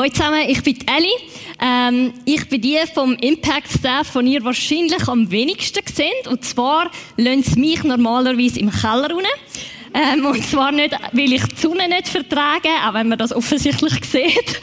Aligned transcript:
Hallo 0.00 0.10
zusammen, 0.12 0.48
ich 0.48 0.62
bin 0.62 0.78
Ellie. 0.86 1.10
Ähm, 1.60 2.14
ich 2.24 2.48
bin 2.48 2.62
die 2.62 2.78
vom 2.94 3.12
Impact 3.16 3.70
Staff, 3.70 4.06
von 4.06 4.26
ihr 4.26 4.42
wahrscheinlich 4.42 5.06
am 5.06 5.30
wenigsten 5.30 5.84
gesehen. 5.84 6.26
Und 6.30 6.42
zwar 6.42 6.90
lassen 7.18 7.42
sie 7.42 7.60
mich 7.60 7.84
normalerweise 7.84 8.60
im 8.60 8.70
Keller 8.70 9.14
unten. 9.14 9.26
Ähm, 9.92 10.24
und 10.24 10.42
zwar 10.42 10.72
nicht, 10.72 10.96
weil 11.12 11.34
ich 11.34 11.44
die 11.44 11.54
Sonne 11.54 11.86
nicht 11.86 12.08
vertrage, 12.08 12.70
auch 12.88 12.94
wenn 12.94 13.08
man 13.10 13.18
das 13.18 13.30
offensichtlich 13.30 13.92
sieht, 14.10 14.60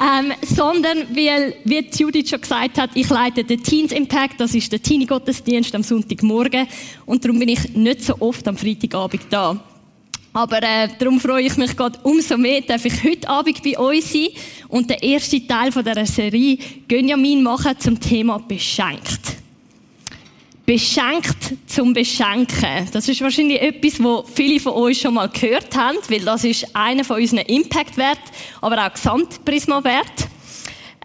ähm, 0.00 0.32
sondern 0.42 1.14
weil, 1.14 1.54
wie 1.62 1.86
Judith 1.96 2.30
schon 2.30 2.40
gesagt 2.40 2.76
hat, 2.78 2.90
ich 2.94 3.08
leite 3.08 3.44
den 3.44 3.62
Teens 3.62 3.92
Impact, 3.92 4.40
das 4.40 4.52
ist 4.52 4.72
der 4.72 4.82
Teenie-Gottesdienst 4.82 5.72
am 5.76 5.84
Sonntagmorgen 5.84 6.66
und 7.06 7.24
darum 7.24 7.38
bin 7.38 7.50
ich 7.50 7.72
nicht 7.74 8.02
so 8.02 8.16
oft 8.18 8.48
am 8.48 8.56
Freitagabend 8.56 9.22
da. 9.30 9.62
Aber 10.32 10.62
äh, 10.62 10.88
darum 10.98 11.20
freue 11.20 11.42
ich 11.42 11.56
mich 11.58 11.76
gerade 11.76 11.98
umso 12.02 12.38
mehr, 12.38 12.62
darf 12.62 12.84
ich 12.86 13.04
heute 13.04 13.28
Abend 13.28 13.62
bei 13.62 13.78
euch 13.78 14.04
sein 14.04 14.28
und 14.68 14.88
den 14.88 14.98
ersten 15.02 15.46
Teil 15.46 15.70
von 15.70 15.84
dieser 15.84 16.06
Serie 16.06 16.56
Gönjamin 16.88 17.42
machen 17.42 17.78
zum 17.78 18.00
Thema 18.00 18.38
Beschenkt. 18.38 19.20
Beschenkt 20.64 21.54
zum 21.66 21.92
Beschenken. 21.92 22.88
Das 22.92 23.08
ist 23.08 23.20
wahrscheinlich 23.20 23.60
etwas, 23.60 24.02
wo 24.02 24.24
viele 24.32 24.58
von 24.58 24.72
euch 24.72 25.00
schon 25.00 25.14
mal 25.14 25.28
gehört 25.28 25.76
haben, 25.76 25.98
weil 26.08 26.20
das 26.20 26.44
ist 26.44 26.74
einer 26.74 27.04
von 27.04 27.20
unseren 27.20 27.40
Impact-Wert, 27.40 28.20
aber 28.62 28.86
auch 28.86 28.92
Gesamtprisma-Wert. 28.94 30.28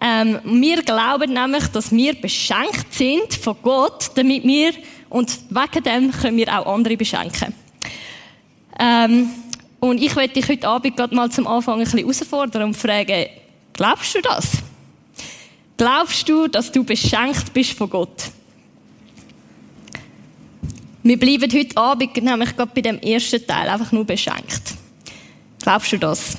Ähm, 0.00 0.38
wir 0.44 0.82
glauben 0.82 1.34
nämlich, 1.34 1.66
dass 1.66 1.92
wir 1.92 2.14
beschenkt 2.14 2.94
sind 2.94 3.34
von 3.34 3.56
Gott, 3.60 4.12
damit 4.14 4.44
wir, 4.44 4.72
und 5.10 5.38
wegen 5.50 5.82
dem 5.82 6.12
können 6.12 6.36
wir 6.36 6.56
auch 6.56 6.72
andere 6.72 6.96
beschenken. 6.96 7.52
Ähm, 8.78 9.30
und 9.80 10.02
ich 10.02 10.14
werde 10.16 10.32
dich 10.32 10.48
heute 10.48 10.68
Abend 10.68 10.96
gerade 10.96 11.14
mal 11.14 11.30
zum 11.30 11.46
Anfang 11.46 11.78
ein 11.78 11.84
bisschen 11.84 12.00
herausfordern 12.00 12.62
und 12.64 12.76
fragen, 12.76 13.26
glaubst 13.72 14.14
du 14.14 14.20
das? 14.20 14.58
Glaubst 15.76 16.28
du, 16.28 16.48
dass 16.48 16.72
du 16.72 16.82
beschenkt 16.82 17.52
bist 17.52 17.72
von 17.72 17.88
Gott? 17.88 18.24
Wir 21.04 21.18
bleiben 21.18 21.50
heute 21.52 21.76
Abend 21.76 22.16
nämlich 22.16 22.56
gerade 22.56 22.72
bei 22.74 22.80
dem 22.80 22.98
ersten 22.98 23.46
Teil 23.46 23.68
einfach 23.68 23.92
nur 23.92 24.04
beschenkt. 24.04 24.62
Glaubst 25.62 25.92
du 25.92 25.98
das? 25.98 26.36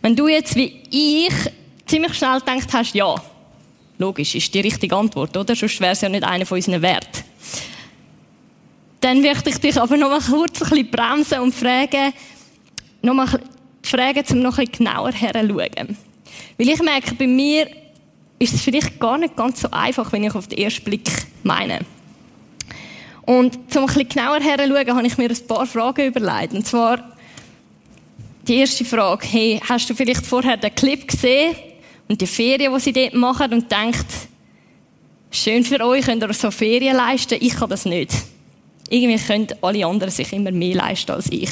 Wenn 0.00 0.14
du 0.14 0.28
jetzt 0.28 0.54
wie 0.54 0.80
ich 0.90 1.34
ziemlich 1.86 2.14
schnell 2.14 2.38
gedacht 2.38 2.72
hast, 2.72 2.94
ja, 2.94 3.14
logisch, 3.98 4.34
ist 4.34 4.54
die 4.54 4.60
richtige 4.60 4.96
Antwort, 4.96 5.36
oder? 5.36 5.56
Sonst 5.56 5.80
wäre 5.80 5.92
es 5.92 6.00
ja 6.00 6.08
nicht 6.08 6.24
einer 6.24 6.46
von 6.46 6.56
unseren 6.56 6.82
Werten. 6.82 7.24
Dann 9.04 9.20
möchte 9.20 9.50
ich 9.50 9.58
dich 9.58 9.78
aber 9.78 9.98
noch 9.98 10.08
mal 10.08 10.18
kurz 10.18 10.62
ein 10.62 10.70
bisschen 10.70 10.90
bremsen 10.90 11.40
und 11.40 11.54
fragen, 11.54 12.14
noch 13.02 13.12
mal 13.12 13.28
fragen, 13.82 14.24
um 14.30 14.38
noch 14.40 14.56
ein 14.56 14.64
bisschen 14.64 14.86
genauer 14.86 15.12
herzuschauen. 15.12 15.98
Weil 16.56 16.68
ich 16.70 16.80
merke, 16.80 17.14
bei 17.14 17.26
mir 17.26 17.68
ist 18.38 18.54
es 18.54 18.62
vielleicht 18.62 18.98
gar 18.98 19.18
nicht 19.18 19.36
ganz 19.36 19.60
so 19.60 19.70
einfach, 19.70 20.10
wenn 20.10 20.24
ich 20.24 20.34
auf 20.34 20.46
den 20.46 20.58
ersten 20.58 20.84
Blick 20.84 21.10
meine. 21.42 21.80
Und 23.26 23.56
um 23.76 23.82
ein 23.82 23.86
bisschen 23.88 24.08
genauer 24.08 24.40
herzuschauen, 24.40 24.96
habe 24.96 25.06
ich 25.06 25.18
mir 25.18 25.28
ein 25.28 25.46
paar 25.48 25.66
Fragen 25.66 26.06
überlegt. 26.06 26.54
Und 26.54 26.66
zwar, 26.66 27.14
die 28.48 28.56
erste 28.56 28.86
Frage, 28.86 29.26
hey, 29.26 29.60
hast 29.68 29.90
du 29.90 29.94
vielleicht 29.94 30.24
vorher 30.24 30.56
den 30.56 30.74
Clip 30.74 31.06
gesehen 31.06 31.54
und 32.08 32.22
die 32.22 32.26
Ferien, 32.26 32.72
die 32.72 32.80
sie 32.80 32.94
dort 32.94 33.12
machen 33.12 33.52
und 33.52 33.70
denkt, 33.70 34.06
schön 35.30 35.62
für 35.62 35.84
euch, 35.84 36.06
könnt 36.06 36.22
ihr 36.22 36.32
so 36.32 36.50
Ferien 36.50 36.96
leisten, 36.96 37.36
ich 37.38 37.54
kann 37.54 37.68
das 37.68 37.84
nicht. 37.84 38.14
Irgendwie 38.88 39.18
können 39.18 39.48
alle 39.62 39.86
anderen 39.86 40.12
sich 40.12 40.32
immer 40.32 40.50
mehr 40.50 40.76
leisten 40.76 41.12
als 41.12 41.30
ich. 41.30 41.50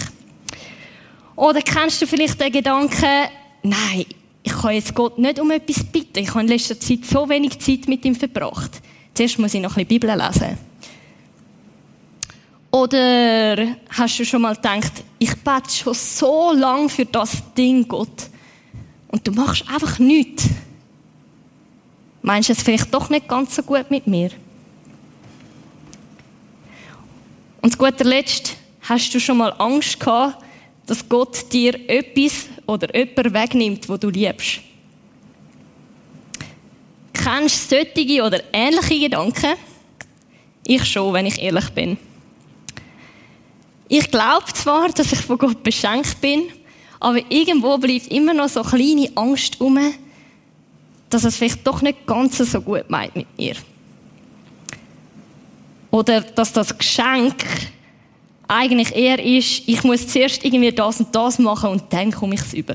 Oder 1.37 1.63
kennst 1.63 2.03
du 2.03 2.07
vielleicht 2.07 2.41
den 2.41 2.53
Gedanken, 2.53 3.29
nein, 3.63 4.05
ich 4.43 4.53
kann 4.53 4.75
jetzt 4.75 4.95
Gott 4.95 5.19
nicht 5.19 5.41
um 5.41 5.51
etwas 5.51 5.85
bitten. 5.85 6.19
Ich 6.19 6.31
habe 6.31 6.41
in 6.41 6.49
letzter 6.49 6.79
Zeit 6.79 7.05
so 7.05 7.29
wenig 7.29 7.59
Zeit 7.59 7.89
mit 7.89 8.05
ihm 8.05 8.15
verbracht. 8.15 8.81
Zuerst 9.15 9.39
muss 9.39 9.55
ich 9.55 9.61
noch 9.61 9.77
ein 9.77 9.87
bisschen 9.87 10.01
Bibel 10.01 10.11
lesen. 10.11 10.59
Oder 12.71 13.77
hast 13.91 14.19
du 14.19 14.25
schon 14.25 14.43
mal 14.43 14.55
gedacht, 14.55 15.05
ich 15.19 15.35
bete 15.37 15.71
schon 15.71 15.95
so 15.95 16.53
lange 16.53 16.89
für 16.89 17.05
das 17.05 17.43
Ding, 17.55 17.87
Gott, 17.87 18.31
und 19.09 19.27
du 19.27 19.33
machst 19.33 19.65
einfach 19.69 19.99
nichts? 19.99 20.49
Meinst 22.23 22.49
du 22.49 22.55
es 22.55 22.63
vielleicht 22.63 22.93
doch 22.95 23.11
nicht 23.11 23.29
ganz 23.29 23.55
so 23.55 23.63
gut 23.63 23.91
mit 23.91 24.07
mir? 24.07 24.31
Und 27.63 27.71
zu 27.71 27.79
guter 27.79 28.05
Letzt, 28.05 28.57
hast 28.83 29.15
du 29.15 29.21
schon 29.21 29.39
mal 29.39 29.55
Angst 29.59 29.99
gehabt, 29.99 30.45
dass 30.87 31.09
Gott 31.09 31.51
dir 31.53 31.75
etwas 31.89 32.49
oder 32.67 32.95
jemand 32.95 33.33
wegnimmt, 33.33 33.89
wo 33.89 33.97
du 33.97 34.11
liebst? 34.11 34.61
Kennst 37.13 37.71
du 37.71 37.77
solche 37.77 38.23
oder 38.25 38.43
ähnliche 38.53 38.99
Gedanken? 38.99 39.55
Ich 40.67 40.85
schon, 40.85 41.15
wenn 41.15 41.27
ich 41.27 41.41
ehrlich 41.41 41.71
bin. 41.71 41.97
Ich 43.89 44.11
glaube 44.11 44.53
zwar, 44.55 44.89
dass 44.89 45.13
ich 45.13 45.21
von 45.21 45.39
Gott 45.39 45.63
beschenkt 45.63 46.21
bin, 46.21 46.45
aber 46.99 47.19
irgendwo 47.29 47.79
bleibt 47.79 48.09
immer 48.09 48.35
noch 48.35 48.49
so 48.49 48.63
eine 48.63 48.71
kleine 48.71 49.11
Angst 49.15 49.61
um, 49.61 49.79
dass 51.11 51.25
es 51.25 51.37
vielleicht 51.37 51.65
doch 51.67 51.83
nicht 51.83 52.07
ganz 52.07 52.39
so 52.39 52.61
gut 52.61 52.89
meint 52.91 53.15
mit 53.15 53.27
mir. 53.39 53.55
Oder 55.93 56.23
dass 56.23 56.53
das 56.53 56.77
Geschenk 56.77 57.45
eigentlich 58.49 58.97
eher 58.97 59.23
ist, 59.25 59.63
ich 59.67 59.85
muss 59.85 60.09
zuerst 60.09 60.45
irgendwie 60.45 60.73
das 60.73 61.01
und 61.01 61.15
das 61.15 61.39
machen 61.39 61.71
und 61.71 61.85
dann 61.91 62.11
komme 62.11 62.35
ich 62.35 62.41
es 62.41 62.55
über. 62.55 62.75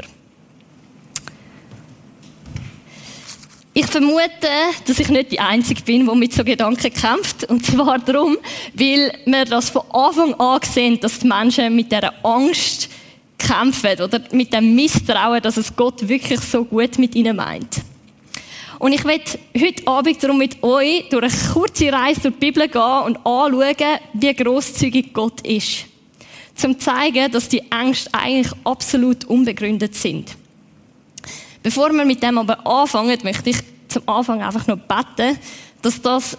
Ich 3.73 3.87
vermute, 3.87 4.47
dass 4.85 4.99
ich 4.99 5.09
nicht 5.09 5.31
die 5.31 5.39
Einzige 5.39 5.81
bin, 5.83 6.07
die 6.07 6.15
mit 6.15 6.33
so 6.33 6.43
Gedanken 6.43 6.91
kämpft. 6.91 7.43
Und 7.43 7.63
zwar 7.63 7.99
darum, 7.99 8.37
weil 8.73 9.11
wir 9.25 9.45
das 9.45 9.69
von 9.69 9.83
Anfang 9.91 10.33
an 10.35 10.59
sehen, 10.63 10.99
dass 10.99 11.19
die 11.19 11.27
Menschen 11.27 11.75
mit 11.75 11.91
dieser 11.91 12.13
Angst 12.23 12.89
kämpfen 13.37 14.01
oder 14.01 14.19
mit 14.31 14.53
dem 14.53 14.75
Misstrauen, 14.75 15.41
dass 15.41 15.57
es 15.57 15.75
Gott 15.75 16.07
wirklich 16.07 16.39
so 16.39 16.65
gut 16.65 16.97
mit 16.97 17.13
ihnen 17.15 17.35
meint. 17.35 17.81
Und 18.79 18.93
ich 18.93 19.03
werde 19.05 19.23
heute 19.59 19.87
Abend 19.87 20.23
darum 20.23 20.37
mit 20.37 20.61
euch 20.61 21.09
durch 21.09 21.23
eine 21.23 21.53
kurze 21.53 21.91
Reise 21.91 22.21
durch 22.21 22.35
die 22.35 22.39
Bibel 22.39 22.67
gehen 22.67 23.03
und 23.05 23.17
anschauen, 23.17 23.99
wie 24.13 24.33
grosszügig 24.33 25.13
Gott 25.13 25.41
ist. 25.41 25.85
Zum 26.55 26.79
zeigen, 26.79 27.31
dass 27.31 27.49
die 27.49 27.63
Ängste 27.71 28.13
eigentlich 28.13 28.51
absolut 28.63 29.25
unbegründet 29.25 29.95
sind. 29.95 30.35
Bevor 31.63 31.91
wir 31.91 32.05
mit 32.05 32.21
dem 32.21 32.37
aber 32.37 32.65
anfangen, 32.65 33.17
möchte 33.23 33.49
ich 33.49 33.57
zum 33.87 34.07
Anfang 34.07 34.41
einfach 34.41 34.67
noch 34.67 34.77
beten, 34.77 35.37
dass 35.81 36.01
das 36.01 36.37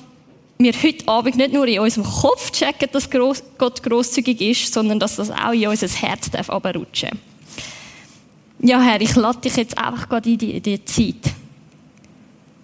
wir 0.58 0.72
heute 0.72 1.06
Abend 1.06 1.36
nicht 1.36 1.52
nur 1.52 1.66
in 1.66 1.78
unserem 1.78 2.04
Kopf 2.04 2.50
checken, 2.50 2.88
dass 2.92 3.08
Gott 3.10 3.82
grosszügig 3.82 4.40
ist, 4.40 4.72
sondern 4.72 4.98
dass 4.98 5.16
das 5.16 5.30
auch 5.30 5.52
in 5.52 5.68
unser 5.68 5.88
Herz 5.88 6.30
darf 6.30 6.50
runterrutschen. 6.50 7.10
Ja, 8.60 8.80
Herr, 8.80 9.00
ich 9.00 9.14
lade 9.14 9.40
dich 9.40 9.54
jetzt 9.54 9.78
einfach 9.78 10.08
gerade 10.08 10.30
in 10.30 10.38
die, 10.38 10.50
in 10.56 10.62
die 10.62 10.84
Zeit. 10.84 11.32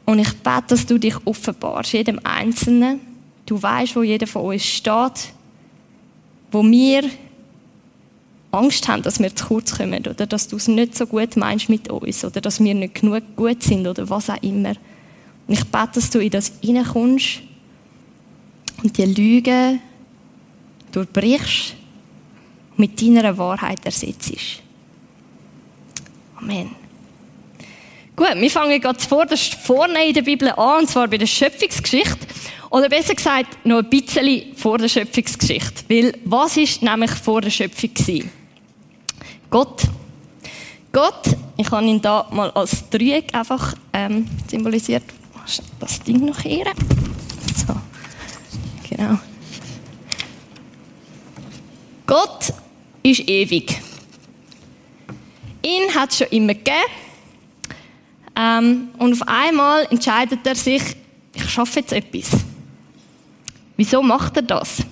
Und 0.07 0.19
ich 0.19 0.33
bete, 0.35 0.65
dass 0.69 0.87
du 0.87 0.99
dich 0.99 1.15
offenbarst, 1.25 1.93
jedem 1.93 2.21
Einzelnen. 2.25 3.01
Du 3.47 3.63
weißt, 3.63 3.97
wo 3.97 4.03
jeder 4.03 4.27
von 4.27 4.43
uns 4.43 4.65
steht, 4.65 5.33
wo 6.51 6.63
wir 6.63 7.05
Angst 8.53 8.87
haben, 8.89 9.03
dass 9.03 9.19
wir 9.19 9.35
zu 9.35 9.47
kurz 9.47 9.77
kommen 9.77 10.07
oder 10.07 10.27
dass 10.27 10.49
du 10.49 10.57
es 10.57 10.69
nicht 10.69 10.95
so 10.95 11.07
gut 11.07 11.37
meinst 11.37 11.69
mit 11.69 11.91
uns 11.91 12.25
oder 12.25 12.41
dass 12.41 12.63
wir 12.63 12.75
nicht 12.75 13.01
genug 13.01 13.23
gut 13.37 13.63
sind 13.63 13.87
oder 13.87 14.09
was 14.09 14.31
auch 14.31 14.43
immer. 14.43 14.75
Und 15.47 15.55
ich 15.55 15.65
bete, 15.65 15.91
dass 15.95 16.11
du 16.11 16.21
in 16.21 16.31
das 16.31 16.53
hineinkommst 16.63 17.41
und 18.83 18.97
die 18.97 19.05
Lüge 19.05 19.79
durchbrichst 20.93 21.75
und 22.71 22.79
mit 22.79 23.01
deiner 23.01 23.37
Wahrheit 23.37 23.85
ersetzt. 23.85 24.33
Amen. 26.37 26.84
Gut, 28.17 28.35
wir 28.37 28.51
fangen 28.51 28.81
gerade 28.81 29.01
vorderst 29.01 29.55
vorne 29.55 30.07
in 30.07 30.15
der 30.15 30.23
Bibel 30.23 30.49
an, 30.51 30.81
und 30.81 30.89
zwar 30.89 31.09
bei 31.09 31.19
der 31.19 31.27
Schöpfungsgeschichte. 31.27 32.27
Oder 32.71 32.89
besser 32.89 33.15
gesagt, 33.15 33.67
noch 33.67 33.79
ein 33.79 33.91
bisschen 33.91 34.55
vor 34.57 34.79
der 34.79 34.89
Schöpfungsgeschichte. 34.89 35.85
Weil, 35.89 36.17
was 36.25 36.57
ist 36.57 36.83
nämlich 36.83 37.11
vor 37.11 37.41
der 37.41 37.51
Schöpfung 37.51 37.93
gewesen? 37.93 38.31
Gott. 39.51 39.83
Gott, 40.93 41.37
ich 41.57 41.69
habe 41.73 41.85
ihn 41.87 42.01
da 42.01 42.29
mal 42.31 42.51
als 42.53 42.89
Dreieck 42.89 43.35
einfach 43.35 43.75
ähm, 43.93 44.29
symbolisiert. 44.49 45.03
Das 45.81 46.01
Ding 46.01 46.25
noch 46.25 46.41
hier. 46.41 46.67
So. 47.67 47.75
Genau. 48.89 49.19
Gott 52.07 52.53
ist 53.03 53.29
ewig. 53.29 53.81
Ihn 55.63 55.93
hat 55.95 56.11
es 56.11 56.19
schon 56.19 56.29
immer 56.29 56.55
gegeben. 56.55 57.04
Ähm, 58.37 58.89
und 58.99 59.13
auf 59.13 59.29
einmal 59.29 59.87
entscheidet 59.91 60.41
er 60.45 60.55
sich, 60.55 60.83
ich 61.35 61.51
schaffe 61.51 61.81
jetzt 61.81 61.93
etwas. 61.93 62.31
Wieso 63.77 64.03
macht 64.03 64.37
er 64.37 64.43
das? 64.43 64.83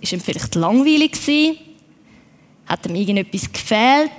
Ist 0.00 0.12
ihm 0.12 0.20
vielleicht 0.20 0.54
langweilig 0.54 1.12
gewesen? 1.12 1.58
Hat 2.66 2.86
ihm 2.86 2.94
irgendetwas 2.94 3.52
gefehlt? 3.52 4.12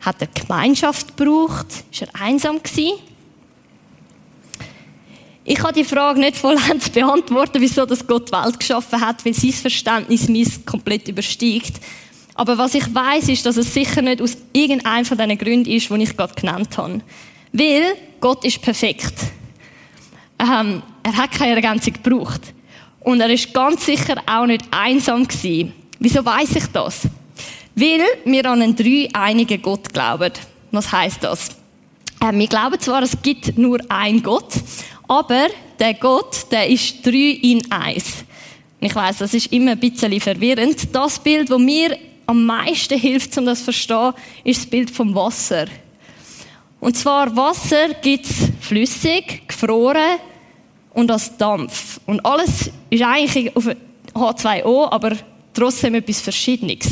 Hat 0.00 0.20
er 0.20 0.26
Gemeinschaft 0.26 1.16
gebraucht? 1.16 1.66
Ist 1.90 2.02
er 2.02 2.08
einsam 2.20 2.62
gewesen? 2.62 2.98
Ich 5.46 5.56
kann 5.56 5.74
die 5.74 5.84
Frage 5.84 6.20
nicht 6.20 6.36
vollends 6.36 6.88
beantworten, 6.90 7.60
wieso 7.60 7.84
das 7.84 8.06
Gott 8.06 8.28
die 8.28 8.32
Welt 8.32 8.58
geschaffen 8.58 9.00
hat, 9.00 9.24
weil 9.24 9.34
sein 9.34 9.52
Verständnis 9.52 10.28
meins 10.28 10.64
komplett 10.64 11.08
übersteigt. 11.08 11.80
Aber 12.34 12.58
was 12.58 12.74
ich 12.74 12.92
weiß, 12.92 13.28
ist, 13.28 13.46
dass 13.46 13.56
es 13.56 13.72
sicher 13.72 14.02
nicht 14.02 14.20
aus 14.20 14.36
irgendeinem 14.52 15.04
von 15.04 15.16
diesen 15.16 15.38
Gründen 15.38 15.70
ist, 15.70 15.88
die 15.88 16.02
ich 16.02 16.16
gerade 16.16 16.34
genannt 16.34 16.76
habe. 16.76 17.00
Weil 17.52 17.96
Gott 18.20 18.44
ist 18.44 18.60
perfekt. 18.60 19.14
Ähm, 20.38 20.82
er 21.02 21.16
hat 21.16 21.30
keine 21.30 21.54
Ergänzung 21.54 21.92
gebraucht. 21.92 22.40
Und 23.00 23.20
er 23.20 23.30
ist 23.30 23.52
ganz 23.52 23.86
sicher 23.86 24.16
auch 24.26 24.46
nicht 24.46 24.64
einsam 24.70 25.28
gewesen. 25.28 25.72
Wieso 26.00 26.24
weiß 26.24 26.56
ich 26.56 26.66
das? 26.66 27.02
Weil 27.76 28.00
wir 28.24 28.50
an 28.50 28.62
einen 28.62 28.74
dreieinigen 28.74 29.62
Gott 29.62 29.92
glauben. 29.92 30.32
Was 30.72 30.90
heißt 30.90 31.22
das? 31.22 31.50
Äh, 32.20 32.32
wir 32.32 32.48
glauben 32.48 32.80
zwar, 32.80 33.02
es 33.02 33.20
gibt 33.22 33.56
nur 33.56 33.78
einen 33.88 34.22
Gott, 34.22 34.54
aber 35.06 35.48
der 35.78 35.94
Gott, 35.94 36.46
der 36.50 36.68
ist 36.68 37.04
drei 37.04 37.38
in 37.42 37.70
eins. 37.70 38.24
Ich 38.80 38.94
weiß, 38.94 39.18
das 39.18 39.34
ist 39.34 39.52
immer 39.52 39.72
ein 39.72 39.80
bisschen 39.80 40.18
verwirrend. 40.20 40.94
Das 40.94 41.18
Bild, 41.18 41.50
das 41.50 41.58
mir 41.58 41.96
am 42.26 42.46
meisten 42.46 42.98
hilft, 42.98 43.36
um 43.38 43.46
das 43.46 43.58
zu 43.58 43.64
verstehen, 43.64 44.12
ist 44.44 44.60
das 44.60 44.70
Bild 44.70 44.90
vom 44.90 45.14
Wasser. 45.14 45.66
Und 46.80 46.96
zwar 46.96 47.34
Wasser 47.34 47.94
gibt 48.02 48.26
es 48.26 48.48
flüssig, 48.60 49.48
gefroren 49.48 50.18
und 50.92 51.10
als 51.10 51.36
Dampf. 51.36 52.00
Und 52.06 52.24
alles 52.24 52.70
ist 52.90 53.02
eigentlich 53.02 53.54
auf 53.56 53.68
H2O, 54.14 54.90
aber 54.90 55.16
trotzdem 55.52 55.94
etwas 55.94 56.20
Verschiedenes. 56.20 56.88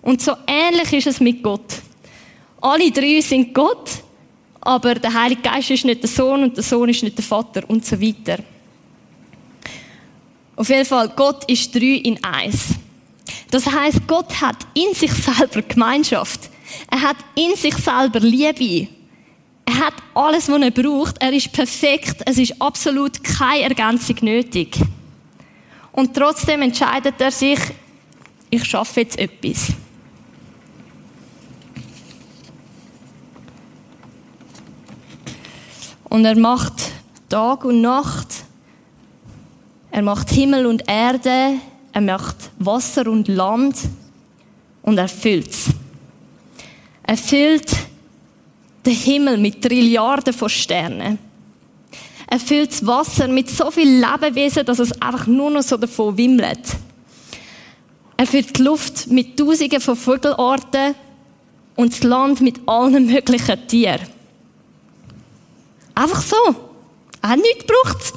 Und 0.00 0.22
so 0.22 0.32
ähnlich 0.46 0.92
ist 0.92 1.08
es 1.08 1.20
mit 1.20 1.42
Gott. 1.42 1.82
Alle 2.60 2.90
drei 2.90 3.20
sind 3.20 3.52
Gott, 3.52 3.90
aber 4.60 4.94
der 4.94 5.12
Heilige 5.12 5.42
Geist 5.42 5.70
ist 5.70 5.84
nicht 5.84 6.02
der 6.02 6.08
Sohn 6.08 6.44
und 6.44 6.56
der 6.56 6.62
Sohn 6.62 6.88
ist 6.88 7.02
nicht 7.02 7.18
der 7.18 7.24
Vater 7.24 7.62
und 7.68 7.84
so 7.84 8.00
weiter. 8.00 8.38
Auf 10.54 10.68
jeden 10.68 10.84
Fall, 10.84 11.08
Gott 11.10 11.44
ist 11.50 11.74
drei 11.74 12.00
in 12.02 12.22
eins. 12.22 12.75
Das 13.50 13.66
heißt, 13.66 14.06
Gott 14.06 14.40
hat 14.40 14.66
in 14.74 14.94
sich 14.94 15.12
selber 15.12 15.62
Gemeinschaft. 15.62 16.50
Er 16.90 17.02
hat 17.02 17.16
in 17.34 17.54
sich 17.56 17.76
selber 17.76 18.20
Liebe. 18.20 18.88
Er 19.64 19.78
hat 19.78 19.94
alles, 20.14 20.48
was 20.48 20.62
er 20.62 20.70
braucht. 20.70 21.20
Er 21.20 21.32
ist 21.32 21.52
perfekt. 21.52 22.22
Es 22.26 22.38
ist 22.38 22.60
absolut 22.60 23.22
keine 23.22 23.62
Ergänzung 23.62 24.16
nötig. 24.22 24.78
Und 25.92 26.14
trotzdem 26.14 26.62
entscheidet 26.62 27.14
er 27.20 27.30
sich, 27.30 27.58
ich 28.50 28.64
schaffe 28.64 29.00
jetzt 29.00 29.18
etwas. 29.18 29.72
Und 36.04 36.24
er 36.24 36.38
macht 36.38 36.92
Tag 37.28 37.64
und 37.64 37.80
Nacht. 37.80 38.44
Er 39.90 40.02
macht 40.02 40.30
Himmel 40.30 40.66
und 40.66 40.88
Erde. 40.88 41.54
Er 41.92 42.00
macht 42.00 42.45
Wasser 42.58 43.06
und 43.08 43.28
Land. 43.28 43.76
Und 44.82 44.98
er 44.98 45.08
füllt's. 45.08 45.66
Er 47.02 47.16
füllt 47.16 47.70
den 48.84 48.94
Himmel 48.94 49.38
mit 49.38 49.62
Trilliarden 49.62 50.32
von 50.32 50.48
Sternen. 50.48 51.18
Er 52.28 52.40
füllt 52.40 52.72
das 52.72 52.86
Wasser 52.86 53.28
mit 53.28 53.48
so 53.48 53.70
viel 53.70 54.04
Lebewesen, 54.04 54.64
dass 54.64 54.78
es 54.78 55.00
einfach 55.00 55.26
nur 55.26 55.50
noch 55.50 55.62
so 55.62 55.76
davon 55.76 56.16
wimmelt. 56.16 56.76
Er 58.16 58.26
füllt 58.26 58.58
die 58.58 58.62
Luft 58.62 59.06
mit 59.08 59.36
Tausenden 59.36 59.80
von 59.80 59.96
Vogelarten 59.96 60.94
und 61.76 61.92
das 61.92 62.02
Land 62.02 62.40
mit 62.40 62.60
allen 62.66 63.06
möglichen 63.06 63.66
Tieren. 63.68 64.06
Einfach 65.94 66.22
so. 66.22 66.36
Er 67.22 67.30
hat 67.30 67.38
nichts 67.38 67.64
gebraucht. 67.66 68.12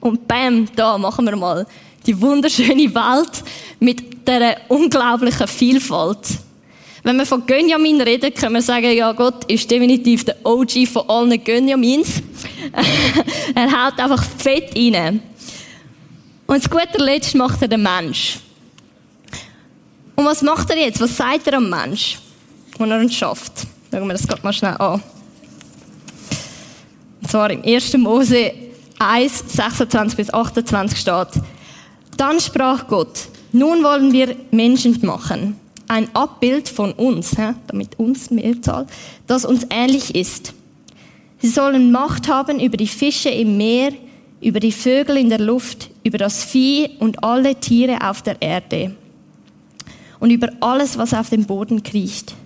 Und 0.00 0.26
bam, 0.26 0.66
da 0.74 0.98
machen 0.98 1.26
wir 1.26 1.36
mal 1.36 1.66
die 2.06 2.20
wunderschöne 2.20 2.94
Welt 2.94 3.44
mit 3.78 4.26
dieser 4.26 4.56
unglaublichen 4.68 5.46
Vielfalt. 5.46 6.18
Wenn 7.02 7.16
wir 7.16 7.24
von 7.24 7.46
Gönjamin 7.46 8.00
reden, 8.00 8.32
können 8.34 8.54
wir 8.54 8.62
sagen, 8.62 8.92
ja, 8.92 9.12
Gott 9.12 9.44
ist 9.50 9.70
definitiv 9.70 10.24
der 10.24 10.36
OG 10.44 10.86
von 10.86 11.08
allen 11.08 11.42
Gönjamins. 11.42 12.22
er 13.54 13.86
haut 13.86 13.98
einfach 13.98 14.22
Fett 14.38 14.76
rein. 14.76 15.22
Und 16.46 16.62
zu 16.62 16.68
guter 16.68 16.98
Letzt 16.98 17.34
macht 17.34 17.62
er 17.62 17.68
den 17.68 17.82
Mensch. 17.82 18.38
Und 20.16 20.24
was 20.24 20.42
macht 20.42 20.68
er 20.70 20.78
jetzt? 20.78 21.00
Was 21.00 21.16
sagt 21.16 21.46
er 21.46 21.54
am 21.54 21.70
Mensch, 21.70 22.18
wenn 22.76 22.90
er 22.90 23.00
ihn 23.00 23.10
schafft? 23.10 23.52
Schauen 23.90 24.06
wir 24.06 24.12
das 24.12 24.26
gerade 24.26 24.42
mal 24.42 24.52
schnell 24.52 24.76
an. 24.76 25.02
Und 27.22 27.30
zwar 27.30 27.50
im 27.50 27.62
1. 27.62 27.96
Mose 27.96 28.52
1, 28.98 29.44
26 29.46 30.16
bis 30.16 30.34
28 30.34 30.98
steht, 30.98 31.28
dann 32.20 32.40
sprach 32.40 32.86
Gott, 32.86 33.28
nun 33.52 33.82
wollen 33.82 34.12
wir 34.12 34.36
Menschen 34.50 34.98
machen 35.04 35.56
ein 35.90 36.08
Abbild 36.14 36.68
von 36.68 36.92
uns, 36.92 37.34
damit 37.66 37.98
uns 37.98 38.30
Mehrzahl, 38.30 38.86
das 39.26 39.44
uns 39.44 39.66
ähnlich 39.70 40.14
ist. 40.14 40.54
Sie 41.40 41.48
sollen 41.48 41.90
Macht 41.90 42.28
haben 42.28 42.60
über 42.60 42.76
die 42.76 42.86
Fische 42.86 43.28
im 43.28 43.56
Meer, 43.56 43.92
über 44.40 44.60
die 44.60 44.70
Vögel 44.70 45.16
in 45.16 45.30
der 45.30 45.40
Luft, 45.40 45.90
über 46.04 46.16
das 46.16 46.44
Vieh 46.44 46.90
und 47.00 47.24
alle 47.24 47.56
Tiere 47.56 48.08
auf 48.08 48.22
der 48.22 48.40
Erde 48.40 48.94
und 50.20 50.30
über 50.30 50.50
alles, 50.60 50.96
was 50.96 51.12
auf 51.12 51.30
dem 51.30 51.44
Boden 51.44 51.82
kriecht. 51.82 52.36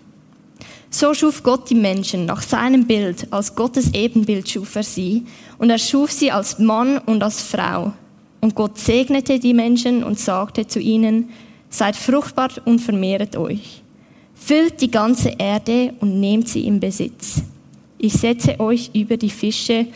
So 0.88 1.12
schuf 1.12 1.42
Gott 1.42 1.68
die 1.68 1.74
Menschen 1.74 2.24
nach 2.24 2.40
seinem 2.40 2.86
Bild, 2.86 3.26
als 3.30 3.54
Gottes 3.54 3.92
Ebenbild 3.92 4.48
schuf 4.48 4.74
er 4.74 4.84
sie, 4.84 5.26
und 5.58 5.68
er 5.68 5.78
schuf 5.78 6.12
sie 6.12 6.30
als 6.30 6.58
Mann 6.58 6.96
und 6.98 7.22
als 7.22 7.42
Frau. 7.42 7.92
Und 8.44 8.54
Gott 8.54 8.78
segnete 8.78 9.38
die 9.38 9.54
Menschen 9.54 10.04
und 10.04 10.18
sagte 10.18 10.66
zu 10.66 10.78
ihnen, 10.78 11.30
Seid 11.70 11.96
fruchtbar 11.96 12.50
und 12.66 12.78
vermehret 12.78 13.36
euch. 13.36 13.82
Füllt 14.34 14.82
die 14.82 14.90
ganze 14.90 15.30
Erde 15.38 15.94
und 16.00 16.20
nehmt 16.20 16.50
sie 16.50 16.66
in 16.66 16.78
Besitz. 16.78 17.40
Ich 17.96 18.12
setze 18.12 18.60
euch 18.60 18.90
über 18.92 19.16
die 19.16 19.30
Fische 19.30 19.86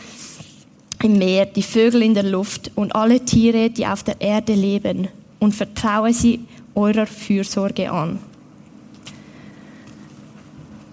im 1.03 1.19
Meer, 1.19 1.45
die 1.45 1.63
Vögel 1.63 2.03
in 2.03 2.15
der 2.15 2.23
Luft 2.23 2.71
und 2.75 2.97
alle 2.97 3.23
Tiere, 3.23 3.69
die 3.69 3.87
auf 3.87 4.03
der 4.03 4.19
Erde 4.19 4.55
leben, 4.55 5.09
und 5.41 5.55
vertraue 5.55 6.15
sie 6.15 6.41
eurer 6.75 7.05
Fürsorge 7.05 7.93
an. 7.93 8.19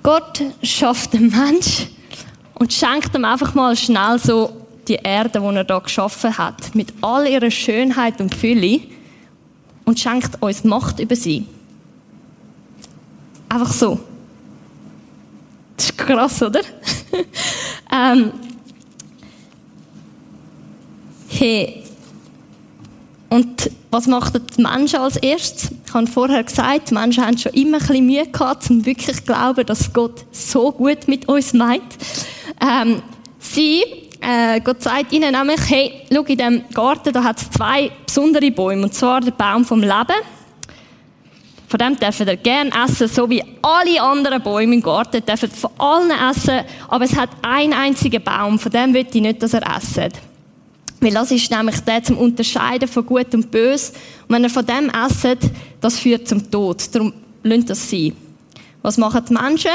Gott 0.03 0.43
schafft 0.61 1.13
den 1.13 1.29
Mensch 1.29 1.87
und 2.55 2.73
schenkt 2.73 3.15
ihm 3.15 3.23
einfach 3.23 3.55
mal 3.55 3.77
schnell 3.77 4.19
so 4.19 4.64
die 4.87 4.95
Erde, 4.95 5.39
die 5.39 5.55
er 5.55 5.63
da 5.63 5.79
geschaffen 5.79 6.37
hat, 6.37 6.75
mit 6.75 6.93
all 7.01 7.27
ihrer 7.27 7.51
Schönheit 7.51 8.19
und 8.21 8.33
Fülle 8.33 8.81
und 9.85 9.99
schenkt 9.99 10.41
uns 10.41 10.63
Macht 10.63 10.99
über 10.99 11.15
sie. 11.15 11.45
Einfach 13.49 13.71
so. 13.71 13.99
Das 15.77 15.85
ist 15.85 15.97
krass, 15.97 16.41
oder? 16.41 16.61
ähm, 17.93 18.31
hey. 21.27 21.83
Und 23.29 23.71
was 23.91 24.07
macht 24.07 24.33
die 24.57 24.61
Menschen 24.61 24.99
als 24.99 25.17
erstes? 25.17 25.71
Ich 25.85 25.93
habe 25.93 26.07
vorher 26.07 26.43
gesagt, 26.43 26.89
die 26.89 26.93
Menschen 26.93 27.25
haben 27.25 27.37
schon 27.37 27.53
immer 27.53 27.77
ein 27.77 27.87
bisschen 27.87 28.05
Mühe 28.05 28.27
gehabt, 28.27 28.69
um 28.69 28.85
wirklich 28.85 29.17
zu 29.17 29.23
glauben, 29.23 29.65
dass 29.65 29.93
Gott 29.93 30.25
so 30.31 30.71
gut 30.71 31.07
mit 31.07 31.27
uns 31.27 31.53
meint. 31.53 31.83
Ähm, 32.61 33.01
sie 33.39 34.04
äh, 34.25 34.59
Gott 34.61 34.81
sagt 34.81 35.11
ihnen 35.11 35.31
nämlich, 35.31 35.61
hey, 35.69 36.01
schau, 36.11 36.21
in 36.21 36.37
diesem 36.37 36.63
Garten, 36.73 37.13
da 37.13 37.23
hat 37.23 37.41
es 37.41 37.51
zwei 37.51 37.91
besondere 38.05 38.49
Bäume, 38.49 38.83
und 38.83 38.93
zwar 38.93 39.21
der 39.21 39.31
Baum 39.31 39.63
vom 39.63 39.81
Leben. 39.81 40.15
Von 41.67 41.77
dem 41.77 41.95
dürfen 41.95 42.27
ihr 42.27 42.37
gerne 42.37 42.71
essen, 42.85 43.07
so 43.07 43.29
wie 43.29 43.43
alle 43.61 44.01
anderen 44.01 44.41
Bäume 44.41 44.75
im 44.75 44.81
Garten, 44.81 45.23
dürfen 45.23 45.51
von 45.51 45.71
allen 45.77 46.11
essen, 46.11 46.61
aber 46.87 47.05
es 47.05 47.15
hat 47.15 47.29
einen 47.43 47.73
einzigen 47.73 48.23
Baum, 48.23 48.57
von 48.57 48.71
dem 48.71 48.93
will 48.93 49.05
ich 49.11 49.21
nicht, 49.21 49.43
dass 49.43 49.53
er 49.53 49.63
esset. 49.77 50.13
Weil 51.01 51.11
das 51.11 51.29
ist 51.29 51.51
nämlich 51.51 51.79
der 51.81 52.03
zum 52.03 52.17
Unterscheiden 52.17 52.87
von 52.87 53.05
Gut 53.05 53.33
und 53.33 53.51
Böse. 53.51 53.91
Und 54.27 54.35
wenn 54.35 54.43
er 54.43 54.49
von 54.49 54.65
dem 54.65 54.89
esset, 54.89 55.39
das 55.81 55.99
führt 55.99 56.27
zum 56.27 56.49
Tod. 56.49 56.83
Darum 56.95 57.13
lasst 57.43 57.69
das 57.69 57.89
sein. 57.89 58.13
Was 58.81 58.97
machen 58.97 59.23
die 59.29 59.33
Menschen? 59.33 59.71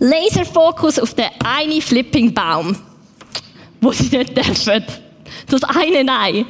Laserfokus 0.00 0.98
auf 0.98 1.14
den 1.14 1.28
einen 1.44 1.80
Flipping 1.80 2.34
Baum 2.34 2.76
wo 3.86 3.92
sie 3.92 4.16
nicht 4.16 4.36
dürfen. 4.36 4.84
Das 5.48 5.62
eine 5.62 6.04
Nein. 6.04 6.46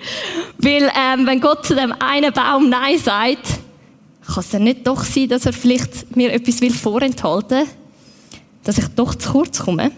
Weil, 0.59 0.91
ähm, 0.97 1.27
wenn 1.27 1.41
Gott 1.41 1.67
zu 1.67 1.75
dem 1.75 1.93
einen 1.93 2.33
Baum 2.33 2.69
Nein 2.69 2.99
sagt, 2.99 3.47
kann 4.27 4.41
es 4.41 4.53
ja 4.53 4.59
nicht 4.59 4.87
doch 4.87 5.05
sein, 5.05 5.29
dass 5.29 5.47
er 5.47 5.53
vielleicht 5.53 6.17
mir 6.17 6.33
etwas 6.33 6.61
will 6.61 6.73
vorenthalten 6.73 7.67
dass 8.67 8.79
ich 8.79 8.89
doch 8.89 9.15
zu 9.15 9.31
kurz 9.31 9.61
komme. 9.61 9.93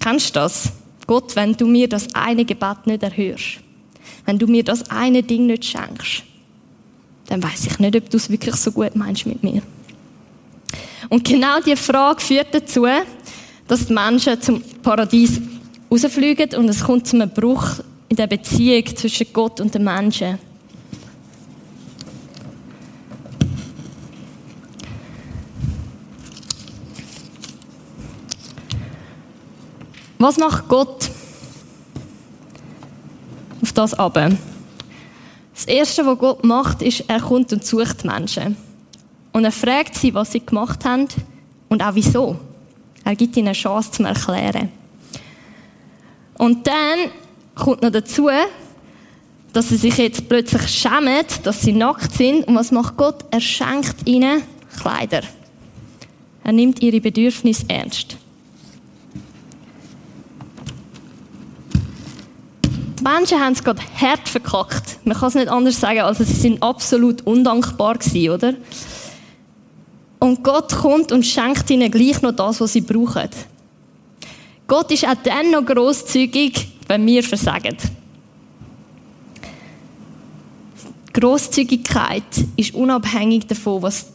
Kennst 0.00 0.30
du 0.30 0.40
das? 0.40 0.72
Gott, 1.06 1.36
wenn 1.36 1.52
du 1.52 1.66
mir 1.66 1.86
das 1.86 2.14
eine 2.14 2.46
Gebet 2.46 2.86
nicht 2.86 3.02
erhörst, 3.02 3.58
wenn 4.24 4.38
du 4.38 4.46
mir 4.46 4.64
das 4.64 4.90
eine 4.90 5.22
Ding 5.22 5.44
nicht 5.44 5.66
schenkst, 5.66 6.22
dann 7.26 7.42
weiß 7.42 7.66
ich 7.66 7.78
nicht, 7.78 7.96
ob 7.96 8.08
du 8.08 8.16
es 8.16 8.30
wirklich 8.30 8.54
so 8.56 8.72
gut 8.72 8.96
meinst 8.96 9.26
mit 9.26 9.42
mir. 9.42 9.60
Und 11.10 11.22
genau 11.22 11.60
diese 11.60 11.76
Frage 11.76 12.22
führt 12.22 12.54
dazu, 12.54 12.86
dass 13.68 13.86
die 13.86 13.92
Menschen 13.92 14.40
zum 14.40 14.62
Paradies 14.82 15.38
rausfliegen 15.94 16.54
und 16.58 16.68
es 16.68 16.82
kommt 16.82 17.06
zu 17.06 17.16
einem 17.16 17.30
Bruch 17.30 17.80
in 18.08 18.16
der 18.16 18.26
Beziehung 18.26 18.84
zwischen 18.96 19.26
Gott 19.32 19.60
und 19.60 19.74
den 19.74 19.84
Menschen. 19.84 20.38
Was 30.18 30.38
macht 30.38 30.68
Gott 30.68 31.10
auf 33.60 33.72
das 33.72 33.94
ab? 33.94 34.14
Das 35.54 35.66
Erste, 35.66 36.06
was 36.06 36.18
Gott 36.18 36.44
macht, 36.44 36.82
ist, 36.82 37.04
er 37.08 37.20
kommt 37.20 37.52
und 37.52 37.64
sucht 37.64 38.04
Menschen. 38.04 38.56
Und 39.32 39.44
er 39.44 39.52
fragt 39.52 39.96
sie, 39.96 40.14
was 40.14 40.32
sie 40.32 40.44
gemacht 40.44 40.84
haben 40.84 41.08
und 41.68 41.82
auch 41.82 41.94
wieso. 41.94 42.36
Er 43.04 43.14
gibt 43.16 43.36
ihnen 43.36 43.48
eine 43.48 43.54
Chance 43.54 43.90
zum 43.90 44.06
Erklären. 44.06 44.70
Und 46.38 46.66
dann 46.66 47.10
kommt 47.54 47.82
noch 47.82 47.90
dazu, 47.90 48.28
dass 49.52 49.68
sie 49.68 49.76
sich 49.76 49.96
jetzt 49.96 50.28
plötzlich 50.28 50.68
schämen, 50.68 51.24
dass 51.44 51.62
sie 51.62 51.72
nackt 51.72 52.12
sind. 52.12 52.46
Und 52.48 52.56
was 52.56 52.72
macht 52.72 52.96
Gott? 52.96 53.24
Er 53.30 53.40
schenkt 53.40 54.06
ihnen 54.06 54.42
Kleider. 54.80 55.22
Er 56.42 56.52
nimmt 56.52 56.82
ihre 56.82 57.00
Bedürfnisse 57.00 57.64
ernst. 57.68 58.16
Die 62.98 63.02
Menschen 63.02 63.38
haben 63.38 63.52
es 63.52 63.62
gerade 63.62 63.82
hart 64.00 64.28
verkackt. 64.28 64.98
Man 65.04 65.16
kann 65.16 65.28
es 65.28 65.34
nicht 65.34 65.48
anders 65.48 65.80
sagen, 65.80 66.00
als 66.00 66.18
sie 66.18 66.24
sind 66.24 66.62
absolut 66.62 67.22
undankbar 67.26 67.98
gewesen, 67.98 68.30
oder? 68.30 68.54
Und 70.18 70.42
Gott 70.42 70.74
kommt 70.74 71.12
und 71.12 71.24
schenkt 71.24 71.68
ihnen 71.70 71.90
gleich 71.90 72.22
noch 72.22 72.32
das, 72.32 72.60
was 72.60 72.72
sie 72.72 72.80
brauchen. 72.80 73.28
Gott 74.66 74.90
ist 74.90 75.06
auch 75.06 75.14
dann 75.22 75.50
noch 75.50 75.64
grosszügig, 75.64 76.68
wenn 76.88 77.06
wir 77.06 77.22
versagen. 77.22 77.76
Grosszügigkeit 81.12 82.22
ist 82.56 82.74
unabhängig 82.74 83.46
davon, 83.46 83.82
was 83.82 84.06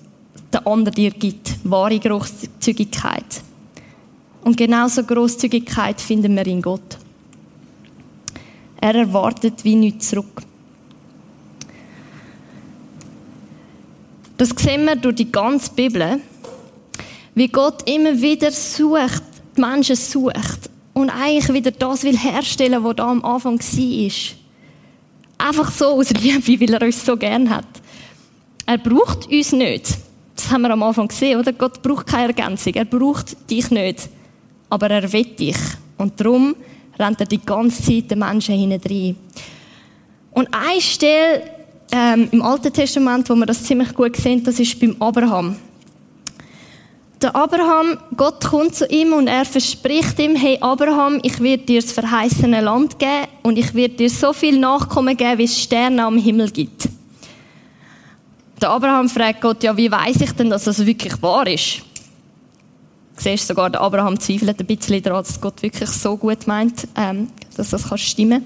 der 0.52 0.66
andere 0.68 0.94
dir 0.94 1.12
gibt. 1.12 1.56
Wahre 1.64 2.00
Grosszügigkeit. 2.00 3.42
Und 4.44 4.58
genauso 4.58 5.04
Grosszügigkeit 5.04 6.02
finden 6.02 6.36
wir 6.36 6.48
in 6.48 6.62
Gott. 6.62 6.98
Er 8.82 8.96
erwartet 8.96 9.64
wie 9.64 9.76
nichts 9.76 10.10
zurück. 10.10 10.42
Das 14.38 14.50
sehen 14.50 14.86
wir 14.86 14.96
durch 14.96 15.16
die 15.16 15.32
ganze 15.32 15.72
Bibel, 15.74 16.22
wie 17.36 17.48
Gott 17.50 17.90
immer 17.90 18.22
wieder 18.22 18.52
sucht, 18.52 19.24
die 19.60 19.66
Menschen 19.66 19.96
sucht 19.96 20.70
und 20.94 21.10
eigentlich 21.10 21.54
wieder 21.54 21.72
das 21.72 22.04
will 22.04 22.18
herstellen, 22.18 22.84
was 22.84 22.96
da 22.96 23.10
am 23.10 23.24
Anfang 23.24 23.60
war. 23.60 24.12
Einfach 25.38 25.72
so 25.72 25.86
aus 25.88 26.10
Liebe, 26.12 26.62
weil 26.62 26.74
er 26.74 26.82
uns 26.86 27.06
so 27.06 27.16
gern 27.16 27.50
hat. 27.50 27.66
Er 28.66 28.78
braucht 28.78 29.30
uns 29.30 29.52
nicht. 29.52 29.98
Das 30.36 30.52
haben 30.52 30.62
wir 30.62 30.72
am 30.72 30.84
Anfang 30.84 31.08
gesehen, 31.08 31.40
oder? 31.40 31.52
Gott 31.54 31.82
braucht 31.82 32.08
keine 32.08 32.28
Ergänzung. 32.28 32.74
Er 32.74 32.86
braucht 32.86 33.50
dich 33.50 33.72
nicht. 33.72 34.10
Aber 34.70 34.90
er 34.90 35.12
will 35.12 35.26
dich. 35.26 35.58
Und 35.98 36.20
darum 36.20 36.56
rennt 36.98 37.20
er 37.20 37.26
die 37.26 37.42
ganze 37.42 37.84
Zeit 37.84 38.12
den 38.12 38.20
Menschen 38.20 38.56
hinein. 38.56 39.16
Und 40.32 40.48
eine 40.54 40.82
Stelle 40.82 41.44
ähm, 41.92 42.30
im 42.32 42.42
Alten 42.42 42.72
Testament, 42.72 43.30
wo 43.30 43.36
wir 43.36 43.46
das 43.46 43.64
ziemlich 43.64 43.94
gut 43.94 44.16
sehen, 44.16 44.44
das 44.44 44.60
ist 44.60 44.80
beim 44.80 44.96
Abraham. 45.00 45.56
Der 47.22 47.36
Abraham, 47.36 47.98
Gott 48.16 48.46
kommt 48.46 48.76
zu 48.76 48.88
ihm 48.88 49.12
und 49.12 49.28
er 49.28 49.44
verspricht 49.44 50.18
ihm, 50.20 50.38
hey 50.38 50.58
Abraham, 50.62 51.20
ich 51.22 51.42
werde 51.42 51.64
dir 51.64 51.82
das 51.82 51.92
verheißene 51.92 52.62
Land 52.62 52.98
geben 52.98 53.28
und 53.44 53.58
ich 53.58 53.74
werde 53.74 53.96
dir 53.96 54.10
so 54.10 54.32
viel 54.32 54.58
Nachkommen 54.58 55.18
geben, 55.18 55.38
wie 55.38 55.44
es 55.44 55.62
Sterne 55.62 56.06
am 56.06 56.18
Himmel 56.18 56.50
gibt. 56.50 56.88
Der 58.62 58.70
Abraham 58.70 59.10
fragt 59.10 59.42
Gott, 59.42 59.62
ja, 59.64 59.76
wie 59.76 59.92
weiß 59.92 60.22
ich 60.22 60.32
denn, 60.32 60.50
dass 60.50 60.64
das 60.64 60.86
wirklich 60.86 61.22
wahr 61.22 61.46
ist? 61.48 61.82
Du 63.18 63.24
siehst 63.24 63.48
sogar, 63.48 63.70
der 63.70 63.82
Abraham 63.82 64.18
zweifelt 64.18 64.58
ein 64.58 64.66
bisschen 64.66 65.04
daran, 65.04 65.22
dass 65.22 65.42
Gott 65.42 65.62
wirklich 65.62 65.90
so 65.90 66.16
gut 66.16 66.48
meint, 66.48 66.88
ähm, 66.96 67.28
dass 67.58 67.72
das 67.72 67.90
kann 67.90 67.98
stimmen 67.98 68.46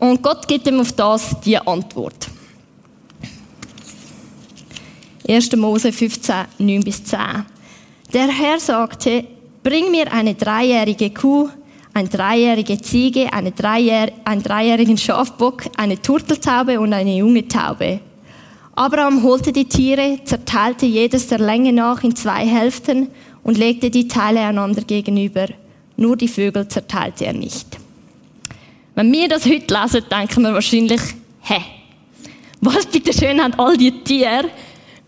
Und 0.00 0.20
Gott 0.22 0.48
gibt 0.48 0.66
ihm 0.66 0.80
auf 0.80 0.90
das 0.90 1.38
die 1.40 1.56
Antwort. 1.56 2.28
1. 5.28 5.54
Mose 5.54 5.92
15, 5.92 6.34
9 6.58 6.82
bis 6.82 7.04
10. 7.04 7.20
Der 8.12 8.26
Herr 8.26 8.58
sagte, 8.58 9.24
bring 9.62 9.92
mir 9.92 10.12
eine 10.12 10.34
dreijährige 10.34 11.10
Kuh, 11.10 11.48
eine 11.94 12.08
dreijährige 12.08 12.80
Ziege, 12.80 13.32
eine 13.32 13.52
dreijähr 13.52 14.10
einen 14.24 14.42
dreijährigen 14.42 14.98
Schafbock, 14.98 15.62
eine 15.76 16.02
Turteltaube 16.02 16.80
und 16.80 16.92
eine 16.92 17.16
junge 17.16 17.46
Taube. 17.46 18.00
Abraham 18.74 19.22
holte 19.22 19.52
die 19.52 19.66
Tiere, 19.66 20.18
zerteilte 20.24 20.86
jedes 20.86 21.28
der 21.28 21.38
Länge 21.38 21.72
nach 21.72 22.02
in 22.02 22.16
zwei 22.16 22.44
Hälften 22.44 23.08
und 23.44 23.58
legte 23.58 23.90
die 23.90 24.08
Teile 24.08 24.40
einander 24.40 24.82
gegenüber. 24.82 25.46
Nur 25.96 26.16
die 26.16 26.28
Vögel 26.28 26.66
zerteilte 26.66 27.26
er 27.26 27.32
nicht. 27.32 27.78
Wenn 28.96 29.12
wir 29.12 29.28
das 29.28 29.46
heute 29.46 29.72
lesen, 29.72 30.04
denken 30.10 30.42
wir 30.42 30.54
wahrscheinlich, 30.54 31.00
hä? 31.42 31.60
Was 32.60 32.86
bitte 32.86 33.12
schön 33.12 33.40
haben 33.40 33.54
all 33.54 33.76
die 33.76 34.02
Tiere 34.02 34.50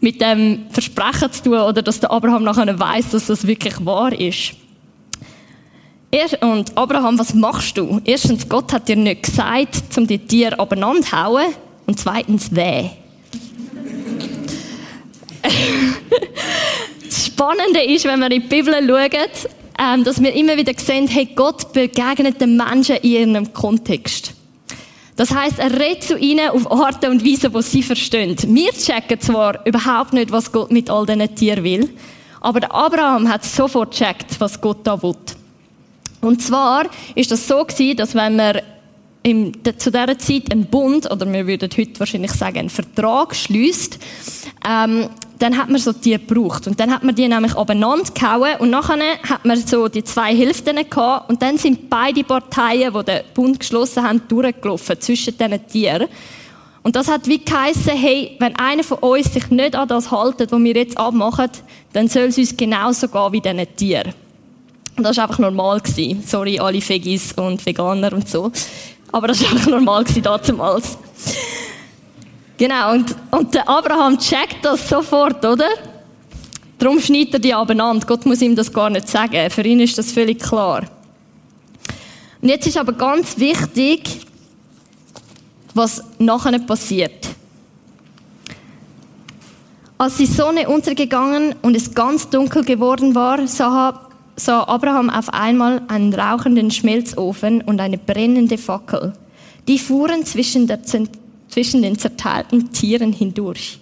mit 0.03 0.21
dem 0.21 0.67
Versprechen 0.71 1.33
zu 1.33 1.45
tun 1.45 1.61
oder 1.61 1.81
dass 1.81 2.01
der 2.01 2.11
Abraham 2.11 2.43
nachher 2.43 2.79
weiß, 2.79 3.11
dass 3.11 3.27
das 3.27 3.47
wirklich 3.47 3.75
wahr 3.87 4.13
ist. 4.13 4.55
Und 6.41 6.77
Abraham, 6.77 7.19
was 7.19 7.33
machst 7.33 7.79
du? 7.79 8.01
Erstens, 8.05 8.47
Gott 8.47 8.73
hat 8.73 8.89
dir 8.89 8.97
nicht 8.97 9.23
gesagt, 9.23 9.97
um 9.97 10.07
die 10.07 10.19
Tiere 10.19 10.59
abeinander 10.59 11.03
zu 11.03 11.13
hauen. 11.13 11.55
Und 11.87 11.99
zweitens, 11.99 12.55
weh. 12.55 12.91
das 17.05 17.27
Spannende 17.27 17.83
ist, 17.83 18.05
wenn 18.05 18.21
wir 18.21 18.31
in 18.31 18.43
die 18.43 18.49
Bibel 18.49 18.75
schauen, 18.75 19.11
ähm, 19.79 20.05
dass 20.05 20.21
wir 20.21 20.35
immer 20.35 20.57
wieder 20.57 20.73
sehen, 20.77 21.07
hey, 21.09 21.29
Gott 21.35 21.73
begegnet 21.73 22.41
den 22.41 22.57
Menschen 22.57 22.97
in 22.97 23.35
ihrem 23.35 23.53
Kontext. 23.53 24.35
Das 25.23 25.33
heißt, 25.33 25.61
er 25.61 25.79
redet 25.79 26.03
zu 26.03 26.19
ihnen 26.19 26.49
auf 26.49 26.69
Arten 26.69 27.13
und 27.13 27.25
Weise, 27.25 27.49
die 27.49 27.63
sie 27.63 27.85
verstehen. 27.85 28.37
Wir 28.49 28.73
checken 28.73 29.21
zwar 29.21 29.65
überhaupt 29.65 30.13
nicht, 30.13 30.33
was 30.33 30.51
Gott 30.51 30.73
mit 30.73 30.91
all 30.91 31.07
diesen 31.07 31.33
Tieren 31.37 31.63
will, 31.63 31.91
aber 32.41 32.59
der 32.59 32.75
Abraham 32.75 33.29
hat 33.29 33.45
sofort 33.45 33.95
checkt, 33.95 34.41
was 34.41 34.61
Gott 34.61 34.79
da 34.83 35.01
will. 35.01 35.15
Und 36.23 36.43
zwar 36.43 36.87
ist 37.15 37.31
das 37.31 37.47
so 37.47 37.65
gewesen, 37.65 37.99
dass 37.99 38.17
wenn 38.17 38.35
man 38.35 38.63
im, 39.23 39.53
zu 39.79 39.93
dieser 39.93 40.19
Zeit 40.19 40.51
einen 40.51 40.67
Bund, 40.67 41.09
oder 41.09 41.33
wir 41.33 41.47
würden 41.47 41.71
heute 41.71 42.01
wahrscheinlich 42.01 42.33
sagen, 42.33 42.59
einen 42.59 42.69
Vertrag 42.69 43.37
schließt, 43.37 44.01
ähm, 44.69 45.09
dann 45.43 45.59
hat 45.59 45.69
man 45.69 45.81
so 45.81 45.93
die 45.93 46.13
gebraucht. 46.13 46.69
Und 46.69 46.79
dann 46.79 46.93
hat 46.93 47.03
man 47.03 47.15
die 47.15 47.27
nämlich 47.27 47.57
abeinander 47.57 48.11
gehauen 48.13 48.57
und 48.61 48.71
nachher 48.71 49.19
hat 49.29 49.45
man 49.45 49.57
so 49.57 49.89
die 49.89 50.05
zwei 50.05 50.35
Hälften 50.35 50.77
gehabt 50.89 51.29
und 51.29 51.43
dann 51.43 51.59
sind 51.59 51.91
beide 51.91 52.23
Parteien, 52.23 52.95
die 52.95 53.05
den 53.05 53.21
Bund 53.35 53.59
geschlossen 53.59 54.05
haben, 54.05 54.23
durchgelaufen 54.29 55.01
zwischen 55.01 55.37
diesen 55.37 55.67
Tieren. 55.67 56.09
Und 56.85 56.97
das 56.97 57.09
hat 57.09 57.27
wie 57.27 57.45
geheissen, 57.45 57.97
hey, 57.97 58.37
wenn 58.39 58.57
einer 58.57 58.85
von 58.85 58.99
uns 58.99 59.33
sich 59.33 59.51
nicht 59.51 59.75
an 59.75 59.89
das 59.89 60.11
haltet, 60.11 60.53
was 60.53 60.61
wir 60.61 60.75
jetzt 60.75 60.97
abmachen, 60.99 61.49
dann 61.93 62.09
soll 62.09 62.25
es 62.25 62.39
uns 62.39 62.57
genauso 62.57 63.09
gehen 63.09 63.33
wie 63.33 63.41
diesen 63.41 63.77
Tieren. 63.77 64.15
Und 64.97 65.05
das 65.05 65.17
war 65.17 65.25
einfach 65.25 65.39
normal. 65.39 65.81
Gewesen. 65.81 66.23
Sorry, 66.25 66.59
alle 66.59 66.81
Veggies 66.81 67.33
und 67.33 67.65
Veganer 67.65 68.13
und 68.13 68.29
so. 68.29 68.53
Aber 69.11 69.29
das 69.29 69.43
war 69.43 69.51
einfach 69.51 69.71
normal 69.71 70.05
damals. 70.05 70.99
Genau, 72.59 72.93
und, 72.93 73.15
und 73.31 73.55
der 73.55 73.69
Abraham 73.69 74.19
checkt 74.19 74.65
das 74.65 74.89
sofort, 74.89 75.45
oder? 75.45 75.69
Darum 76.79 77.01
schneidet 77.01 77.35
er 77.35 77.41
die 77.41 77.55
abeinander. 77.55 78.07
Gott 78.07 78.27
muss 78.27 78.43
ihm 78.43 78.57
das 78.57 78.73
gar 78.73 78.91
nicht 78.91 79.09
sagen. 79.09 79.51
Für 79.51 79.63
ihn 79.63 79.81
ist 79.81 79.97
das 79.99 80.11
völlig 80.11 80.41
klar. 80.41 80.83
Und 82.41 82.49
jetzt 82.49 82.67
ist 82.67 82.77
aber 82.77 82.93
ganz 82.93 83.39
wichtig, 83.39 84.27
was 85.75 86.03
nachher 86.19 86.59
passiert. 86.59 87.29
Als 89.97 90.17
die 90.17 90.27
Sonne 90.27 90.69
untergegangen 90.69 91.55
und 91.63 91.77
es 91.77 91.95
ganz 91.95 92.29
dunkel 92.29 92.65
geworden 92.65 93.15
war, 93.15 93.47
sah, 93.47 94.09
sah 94.35 94.65
Abraham 94.65 95.09
auf 95.09 95.33
einmal 95.33 95.83
einen 95.87 96.13
rauchenden 96.13 96.73
Schmelzofen 96.73 97.63
und 97.63 97.81
eine 97.81 97.99
brennende 97.99 98.59
Fackel. 98.59 99.13
Die 99.69 99.79
fuhren 99.79 100.27
zwischen 100.27 100.67
der 100.67 100.83
zwischen 101.53 101.83
den 101.83 101.99
zerteilten 101.99 102.73
Tieren 102.73 103.13
hindurch. 103.13 103.79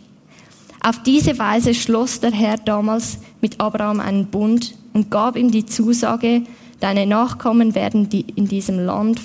Auf 0.83 1.03
diese 1.05 1.39
Weise 1.39 1.73
schloss 1.73 2.19
der 2.19 2.33
Herr 2.33 2.57
damals 2.57 3.19
mit 3.41 3.61
Abraham 3.61 4.01
einen 4.01 4.27
Bund 4.27 4.75
und 4.93 5.11
gab 5.11 5.37
ihm 5.37 5.53
die 5.53 5.67
Zusage, 5.67 6.43
deine 6.81 7.07
Nachkommen 7.07 7.75
werden 7.75 8.09
die 8.09 8.25
in 8.35 8.49
diesem 8.49 8.85
Land 8.85 9.21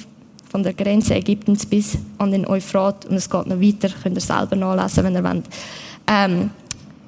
von 0.52 0.62
der 0.62 0.74
Grenze 0.74 1.16
Ägyptens 1.16 1.66
bis 1.66 1.98
an 2.20 2.32
den 2.32 2.46
Euphrat, 2.48 3.06
und 3.06 3.16
es 3.16 3.30
geht 3.30 3.48
noch 3.48 3.60
weiter, 3.60 3.90
könnt 4.04 4.16
ihr 4.16 4.22
selber 4.22 4.56
nachlesen, 4.56 5.04
wenn 5.04 5.16
ihr 5.16 5.24
wollt. 5.24 5.46
Ähm, 6.08 6.52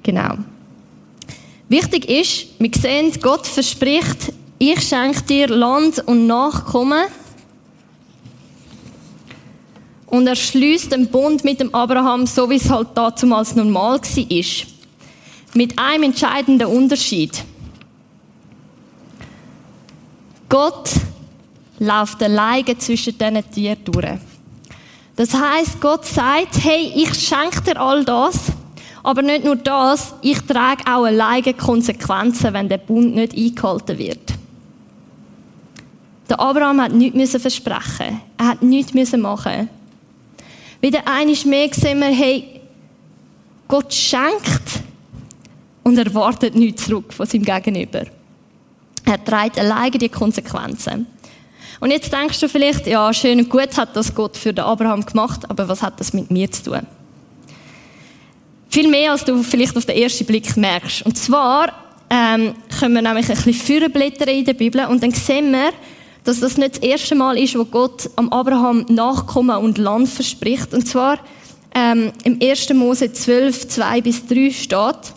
genau. 0.02 0.36
Wichtig 1.70 2.10
ist, 2.10 2.48
wir 2.60 2.72
sehen, 2.74 3.12
Gott 3.22 3.46
verspricht, 3.46 4.34
ich 4.58 4.82
schenke 4.82 5.22
dir 5.24 5.48
Land 5.50 6.00
und 6.08 6.26
Nachkommen. 6.26 7.04
Und 10.08 10.26
er 10.26 10.36
schließt 10.36 10.92
den 10.92 11.08
Bund 11.08 11.44
mit 11.44 11.60
dem 11.60 11.74
Abraham, 11.76 12.26
so 12.26 12.50
wie 12.50 12.56
es 12.56 12.70
halt 12.70 12.90
damals 12.96 13.56
normal 13.56 14.00
war. 14.00 14.68
Mit 15.54 15.78
einem 15.78 16.04
entscheidenden 16.04 16.68
Unterschied. 16.68 17.44
Gott 20.50 20.92
läuft 21.80 22.24
alleine 22.24 22.78
zwischen 22.78 23.18
diesen 23.18 23.52
Tieren 23.52 23.78
durch. 23.84 24.20
Das 25.16 25.34
heißt, 25.34 25.82
Gott 25.82 26.06
sagt, 26.06 26.64
hey, 26.64 26.92
ich 26.96 27.14
schenke 27.16 27.62
dir 27.62 27.82
all 27.82 28.06
das, 28.06 28.40
aber 29.04 29.22
nicht 29.22 29.44
nur 29.44 29.56
das, 29.56 30.14
ich 30.22 30.40
trage 30.42 30.84
auch 30.86 31.06
alleine 31.06 31.54
Konsequenzen, 31.54 32.54
wenn 32.54 32.70
der 32.70 32.78
Bund 32.78 33.16
nicht 33.16 33.36
eingehalten 33.36 33.98
wird. 33.98 34.34
Der 36.30 36.40
Abraham 36.40 36.82
hat 36.82 36.92
nichts 36.92 37.42
versprechen. 37.42 38.22
Er 38.38 38.48
hat 38.48 38.62
nichts 38.62 39.14
machen. 39.18 39.70
Wieder 40.82 41.08
eines 41.08 41.46
mehr 41.46 41.70
sehen 41.72 42.00
wir, 42.00 42.08
hey, 42.08 42.62
Gott 43.68 43.94
schenkt 43.94 44.82
und 45.84 45.98
erwartet 45.98 46.56
nichts 46.56 46.86
zurück 46.86 47.14
von 47.14 47.26
seinem 47.26 47.44
Gegenüber. 47.44 48.04
Er 49.06 49.24
trägt 49.24 49.60
alleine 49.60 49.98
die 49.98 50.10
Konsequenzen. 50.10 51.08
Und 51.80 51.92
jetzt 51.92 52.12
denkst 52.12 52.40
du 52.40 52.50
vielleicht, 52.50 52.88
ja, 52.88 53.14
schön 53.14 53.40
und 53.40 53.50
gut 53.50 53.78
hat 53.78 53.96
das 53.96 54.14
Gott 54.14 54.36
für 54.36 54.54
den 54.54 54.66
Abraham 54.66 55.06
gemacht, 55.06 55.50
aber 55.50 55.68
was 55.68 55.84
hat 55.84 56.00
das 56.00 56.14
mit 56.14 56.32
mir 56.32 56.52
zu 56.52 56.64
tun? 56.64 56.82
Viel 58.70 58.88
mehr, 58.90 59.12
als 59.12 59.24
du 59.24 59.44
vielleicht 59.44 59.78
auf 59.78 59.86
den 59.86 59.98
ersten 59.98 60.26
Blick 60.26 60.58
merkst. 60.58 61.06
Und 61.06 61.18
zwar 61.18 61.72
ähm, 62.10 62.54
können 62.80 62.96
wir 62.96 63.02
nämlich 63.02 63.30
ein 63.30 63.36
bisschen 63.36 63.54
vorblättern 63.54 64.30
in 64.30 64.46
der 64.46 64.54
Bibel 64.54 64.86
und 64.86 65.02
dann 65.02 65.12
sehen 65.12 65.52
wir, 65.52 65.72
dass 66.28 66.42
das 66.42 66.58
nicht 66.58 66.76
das 66.76 66.84
erste 66.84 67.16
Mal 67.16 67.38
ist, 67.38 67.58
wo 67.58 67.64
Gott 67.64 68.10
am 68.18 68.30
Abraham 68.30 68.86
Nachkommen 68.90 69.58
und 69.58 69.78
Land 69.78 70.10
verspricht. 70.10 70.74
Und 70.74 70.86
zwar 70.86 71.20
ähm, 71.74 72.12
im 72.26 72.40
1. 72.42 72.74
Mose 72.74 73.14
12, 73.14 73.70
2 73.70 74.02
bis 74.02 74.28
3 74.28 74.52
steht, 74.52 75.14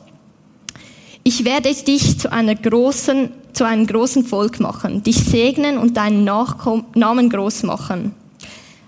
ich 1.25 1.45
werde 1.45 1.75
dich 1.75 2.19
zu 2.19 2.31
einer 2.31 2.55
großen 2.55 3.31
zu 3.53 3.65
einem 3.65 3.85
großen 3.89 4.25
Volk 4.25 4.61
machen, 4.61 5.03
dich 5.03 5.17
segnen 5.17 5.77
und 5.77 5.97
deinen 5.97 6.23
Nachkom 6.23 6.85
Namen 6.95 7.29
groß 7.29 7.65
machen. 7.65 8.15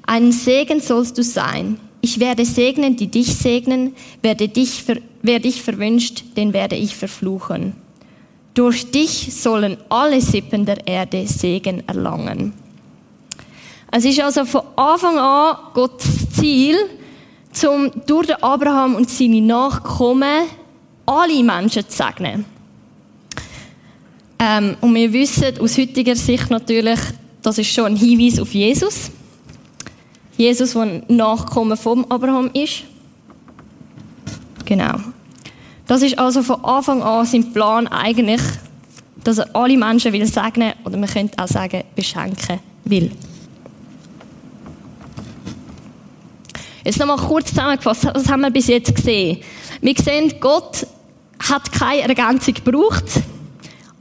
Ein 0.07 0.31
Segen 0.31 0.81
sollst 0.81 1.19
du 1.19 1.25
sein. 1.25 1.79
Ich 2.01 2.21
werde 2.21 2.45
segnen, 2.45 2.95
die 2.95 3.09
dich 3.09 3.35
segnen, 3.35 3.95
werde 4.23 4.49
dich 4.49 4.85
wer 5.23 5.41
dich 5.41 5.63
verwünscht, 5.63 6.23
den 6.37 6.53
werde 6.53 6.77
ich 6.77 6.95
verfluchen. 6.95 7.75
Durch 8.55 8.91
dich 8.91 9.35
sollen 9.35 9.79
alle 9.89 10.21
Sippen 10.21 10.65
der 10.67 10.87
Erde 10.87 11.27
Segen 11.27 11.83
erlangen. 11.89 12.53
Es 13.91 14.05
ist 14.05 14.21
also 14.21 14.45
von 14.45 14.63
Anfang 14.77 15.19
an 15.19 15.57
Gottes 15.75 16.31
Ziel, 16.31 16.77
zum 17.53 17.91
durch 18.07 18.27
den 18.27 18.43
Abraham 18.43 18.95
und 18.97 19.11
seine 19.11 19.41
Nachkommen 19.43 20.47
alle 21.05 21.43
Menschen 21.43 21.89
zu 21.89 21.97
segnen. 21.97 22.45
Ähm, 24.39 24.77
und 24.81 24.95
wir 24.95 25.13
wissen 25.13 25.59
aus 25.61 25.79
heutiger 25.79 26.17
Sicht 26.17 26.51
natürlich, 26.51 26.99
das 27.43 27.59
ist 27.59 27.73
schon 27.73 27.87
ein 27.87 27.97
Hinweis 27.97 28.41
auf 28.41 28.53
Jesus. 28.53 29.11
Jesus, 30.37 30.73
der 30.73 30.83
ein 30.83 31.05
Nachkommen 31.09 31.77
vom 31.77 32.05
Abraham 32.07 32.51
ist. 32.55 32.85
Genau. 34.65 35.12
Das 35.87 36.03
ist 36.03 36.19
also 36.19 36.43
von 36.43 36.65
Anfang 36.65 37.03
an 37.03 37.27
sein 37.27 37.53
Plan 37.53 37.87
eigentlich, 37.89 38.41
dass 39.25 39.39
er 39.39 39.55
alle 39.55 39.77
Menschen 39.77 40.13
will 40.13 40.27
segnen 40.27 40.73
oder 40.85 40.97
man 40.97 41.09
könnte 41.09 41.43
auch 41.43 41.49
sagen 41.49 41.85
beschenken 41.95 42.61
will. 42.85 43.11
Jetzt 46.85 46.99
nochmal 46.99 47.17
kurz 47.17 47.51
zusammengefasst, 47.51 48.09
was 48.13 48.29
haben 48.29 48.41
wir 48.41 48.51
bis 48.51 48.67
jetzt 48.67 48.95
gesehen? 48.95 49.39
Wir 49.81 49.95
sehen, 49.97 50.35
Gott 50.41 50.87
hat 51.49 51.71
keine 51.73 52.09
Ergänzung 52.09 52.55
gebraucht. 52.55 53.05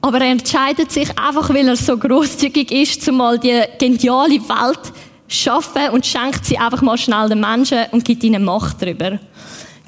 Aber 0.01 0.19
er 0.19 0.31
entscheidet 0.31 0.91
sich 0.91 1.09
einfach, 1.17 1.49
weil 1.49 1.67
er 1.67 1.75
so 1.75 1.95
großzügig 1.95 2.71
ist, 2.71 3.03
zumal 3.03 3.37
die 3.37 3.61
geniale 3.77 4.39
Welt 4.39 4.91
schaffen 5.27 5.89
und 5.91 6.05
schenkt 6.05 6.45
sie 6.45 6.57
einfach 6.57 6.81
mal 6.81 6.97
schnell 6.97 7.29
den 7.29 7.39
Menschen 7.39 7.85
und 7.91 8.03
gibt 8.03 8.23
ihnen 8.23 8.43
Macht 8.43 8.81
darüber. 8.81 9.19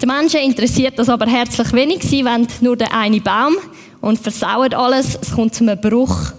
Die 0.04 0.08
Menschen 0.08 0.42
interessiert 0.42 1.00
das 1.00 1.08
aber 1.08 1.28
herzlich 1.28 1.72
wenig. 1.72 2.04
Sie 2.04 2.26
wollen 2.26 2.46
nur 2.60 2.76
den 2.76 2.90
einen 2.90 3.24
Baum 3.24 3.56
und 4.02 4.20
versauen 4.20 4.74
alles. 4.74 5.18
Es 5.22 5.32
kommt 5.32 5.56
zu 5.56 5.64
einem 5.64 5.80
Bruch. 5.80 6.34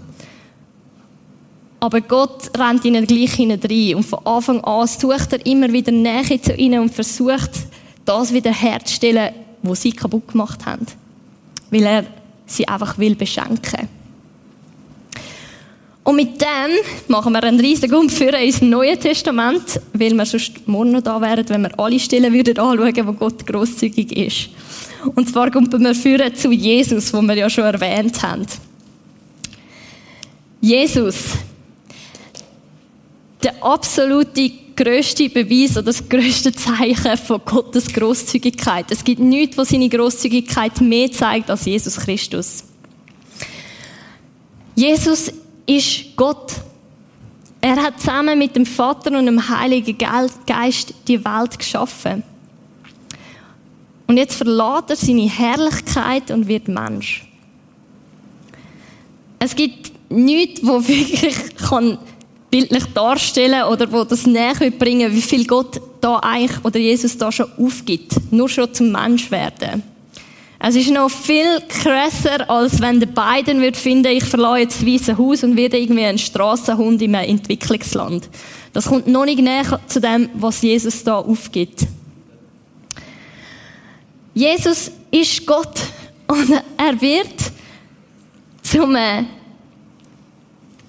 Aber 1.81 2.03
Gott 2.03 2.51
rennt 2.59 2.85
ihnen 2.85 3.07
gleich 3.07 3.33
hinein. 3.33 3.95
Und 3.95 4.05
von 4.05 4.27
Anfang 4.27 4.63
an 4.65 4.87
sucht 4.87 5.33
er 5.33 5.47
immer 5.47 5.73
wieder 5.73 5.93
Nähe 5.93 6.39
zu 6.43 6.53
ihnen 6.53 6.81
und 6.81 6.95
versucht, 6.95 7.53
das 8.05 8.35
wieder 8.35 8.53
herzustellen, 8.53 9.33
was 9.63 9.81
sie 9.81 9.93
kaputt 9.93 10.29
gemacht 10.29 10.67
haben. 10.67 10.85
Weil 11.71 11.85
er 11.85 12.05
sie 12.45 12.69
einfach 12.69 12.99
will 12.99 13.15
beschenken. 13.15 13.89
Und 16.05 16.17
mit 16.17 16.39
dem 16.39 16.71
machen 17.09 17.33
wir 17.33 17.43
einen 17.43 17.59
riesigen 17.59 17.95
Umführen 17.95 18.43
ins 18.43 18.61
Neue 18.61 18.99
Testament, 18.99 19.81
weil 19.95 20.13
wir 20.13 20.27
sonst 20.27 20.69
morgen 20.69 20.93
noch 20.93 21.01
da 21.01 21.19
wären, 21.19 21.49
wenn 21.49 21.63
wir 21.63 21.79
alle 21.79 21.99
Stellen 21.99 22.33
würden 22.33 22.59
anschauen, 22.59 23.07
wo 23.07 23.13
Gott 23.15 23.47
grosszügig 23.47 24.15
ist. 24.15 24.51
Und 25.15 25.31
zwar 25.31 25.51
kommen 25.51 25.73
wir 25.73 25.95
führen 25.95 26.35
zu 26.35 26.53
Jesus, 26.53 27.13
wo 27.15 27.23
wir 27.23 27.35
ja 27.35 27.49
schon 27.49 27.65
erwähnt 27.65 28.23
haben. 28.23 28.47
Jesus, 30.61 31.17
der 33.43 33.63
absolute 33.63 34.51
größte 34.77 35.31
Beweis 35.31 35.73
oder 35.73 35.85
das 35.85 36.07
größte 36.07 36.53
Zeichen 36.53 37.17
von 37.17 37.41
Gottes 37.47 37.91
Großzügigkeit. 37.93 38.87
Es 38.91 39.05
gibt 39.05 39.21
nichts, 39.21 39.57
was 39.57 39.71
seine 39.71 39.89
Großzügigkeit 39.89 40.81
mehr 40.83 41.11
zeigt 41.13 41.51
als 41.51 41.65
Jesus 41.65 41.97
Christus. 41.97 42.65
Jesus 44.75 45.33
ist 45.67 46.17
Gott. 46.17 46.53
Er 47.61 47.77
hat 47.77 48.01
zusammen 48.01 48.39
mit 48.39 48.55
dem 48.55 48.67
Vater 48.67 49.17
und 49.19 49.27
dem 49.27 49.49
Heiligen 49.49 49.97
Geist 50.47 50.95
die 51.09 51.25
Welt 51.25 51.59
geschaffen. 51.59 52.23
Und 54.07 54.19
jetzt 54.19 54.35
verlässt 54.35 54.91
er 54.91 54.97
seine 54.97 55.29
Herrlichkeit 55.29 56.31
und 56.31 56.47
wird 56.47 56.69
Mensch. 56.69 57.27
Es 59.39 59.57
gibt 59.57 59.93
nichts, 60.11 60.61
wo 60.63 60.81
wirklich 60.89 61.57
kann 61.57 61.99
bildlich 62.51 62.85
darstellen 62.95 63.65
oder 63.65 63.91
wo 63.91 64.05
das 64.05 64.27
näher 64.27 64.71
bringen 64.79 65.13
wie 65.13 65.23
viel 65.23 65.45
Gott 65.47 65.81
da 66.01 66.19
eigentlich 66.19 66.65
oder 66.65 66.79
Jesus 66.79 67.19
da 67.19 67.33
schon 67.33 67.51
aufgibt. 67.59 68.13
Nur 68.31 68.49
schon 68.49 68.73
zum 68.73 68.93
Mensch 68.93 69.31
werden. 69.31 69.83
Es 70.67 70.77
ist 70.77 70.91
noch 70.91 71.11
viel 71.11 71.61
krasser, 71.69 72.49
als 72.49 72.81
wenn 72.81 72.99
der 72.99 73.09
Biden 73.09 73.61
würde 73.61 73.79
finden, 73.79 74.07
ich 74.07 74.25
verlasse 74.25 74.61
jetzt 74.61 74.81
das 74.81 74.87
Weiße 74.87 75.19
Haus 75.19 75.45
und 75.45 75.59
werde 75.59 75.79
irgendwie 75.79 76.07
ein 76.07 76.17
Strassenhund 76.17 77.03
im 77.03 77.13
Entwicklungsland. 77.13 78.31
Das 78.73 78.87
kommt 78.87 79.07
noch 79.07 79.27
nicht 79.27 79.43
näher 79.43 79.79
zu 79.87 80.01
dem, 80.01 80.31
was 80.33 80.63
Jesus 80.63 81.05
da 81.05 81.19
aufgibt. 81.19 81.87
Jesus 84.33 84.91
ist 85.11 85.47
Gott 85.47 85.81
und 86.29 86.51
er 86.79 86.99
wird 86.99 87.53
zum 88.63 88.97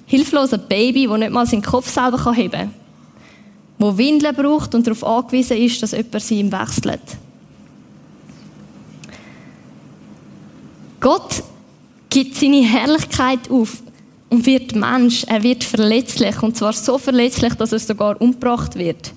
hilfloser 0.06 0.58
Baby, 0.58 1.08
das 1.08 1.20
nicht 1.20 1.32
mal 1.32 1.46
seinen 1.46 1.64
Kopf 1.64 1.90
selber 1.90 2.34
heben 2.34 2.52
kann. 2.52 2.74
Wo 3.78 3.98
Windeln 3.98 4.34
braucht 4.34 4.74
und 4.74 4.88
darauf 4.88 5.04
angewiesen 5.04 5.58
ist, 5.58 5.84
dass 5.84 5.92
jemand 5.92 6.22
sie 6.22 6.40
ihm 6.40 6.50
wechselt. 6.50 7.02
Gott 11.06 11.44
gibt 12.10 12.36
seine 12.36 12.64
Herrlichkeit 12.64 13.52
auf 13.52 13.78
und 14.30 14.46
wird 14.46 14.76
Mensch. 14.76 15.24
Er 15.26 15.44
wird 15.44 15.64
verletzlich. 15.64 16.42
Und 16.42 16.58
zwar 16.58 16.74
so 16.74 16.98
verletzlich, 16.98 17.54
dass 17.54 17.72
er 17.72 17.80
sogar 17.80 18.20
umgebracht 18.20 18.76
wird. 18.76 19.14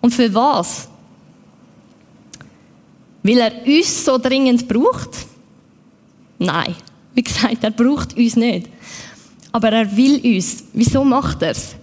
Und 0.00 0.14
für 0.14 0.32
was? 0.32 0.88
Weil 3.22 3.38
er 3.38 3.66
uns 3.66 4.04
so 4.04 4.16
dringend 4.16 4.66
braucht? 4.66 5.10
Nein. 6.38 6.74
Wie 7.14 7.22
gesagt, 7.22 7.62
er 7.62 7.70
braucht 7.70 8.16
uns 8.16 8.36
nicht 8.36 8.68
aber 9.54 9.70
er 9.70 9.96
will 9.96 10.20
uns. 10.34 10.64
Wieso 10.72 11.04
macht 11.04 11.40
er 11.42 11.52
es? 11.52 11.76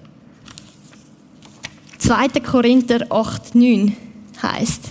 2. 1.99 2.27
Korinther 2.41 3.05
8, 3.09 3.55
9 3.55 3.95
heißt, 4.43 4.81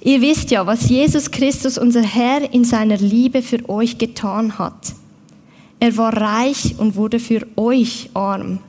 ihr 0.00 0.20
wisst 0.20 0.50
ja, 0.50 0.66
was 0.66 0.88
Jesus 0.88 1.30
Christus, 1.30 1.78
unser 1.78 2.02
Herr, 2.02 2.52
in 2.52 2.64
seiner 2.64 2.96
Liebe 2.96 3.42
für 3.42 3.68
euch 3.68 3.98
getan 3.98 4.58
hat. 4.58 4.94
Er 5.80 5.96
war 5.96 6.16
reich 6.16 6.74
und 6.78 6.96
wurde 6.96 7.18
für 7.18 7.46
euch 7.56 8.10
arm, 8.14 8.60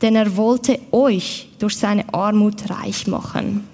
denn 0.00 0.16
er 0.16 0.36
wollte 0.36 0.78
euch 0.90 1.48
durch 1.58 1.76
seine 1.76 2.12
Armut 2.12 2.68
reich 2.68 3.06
machen. 3.06 3.64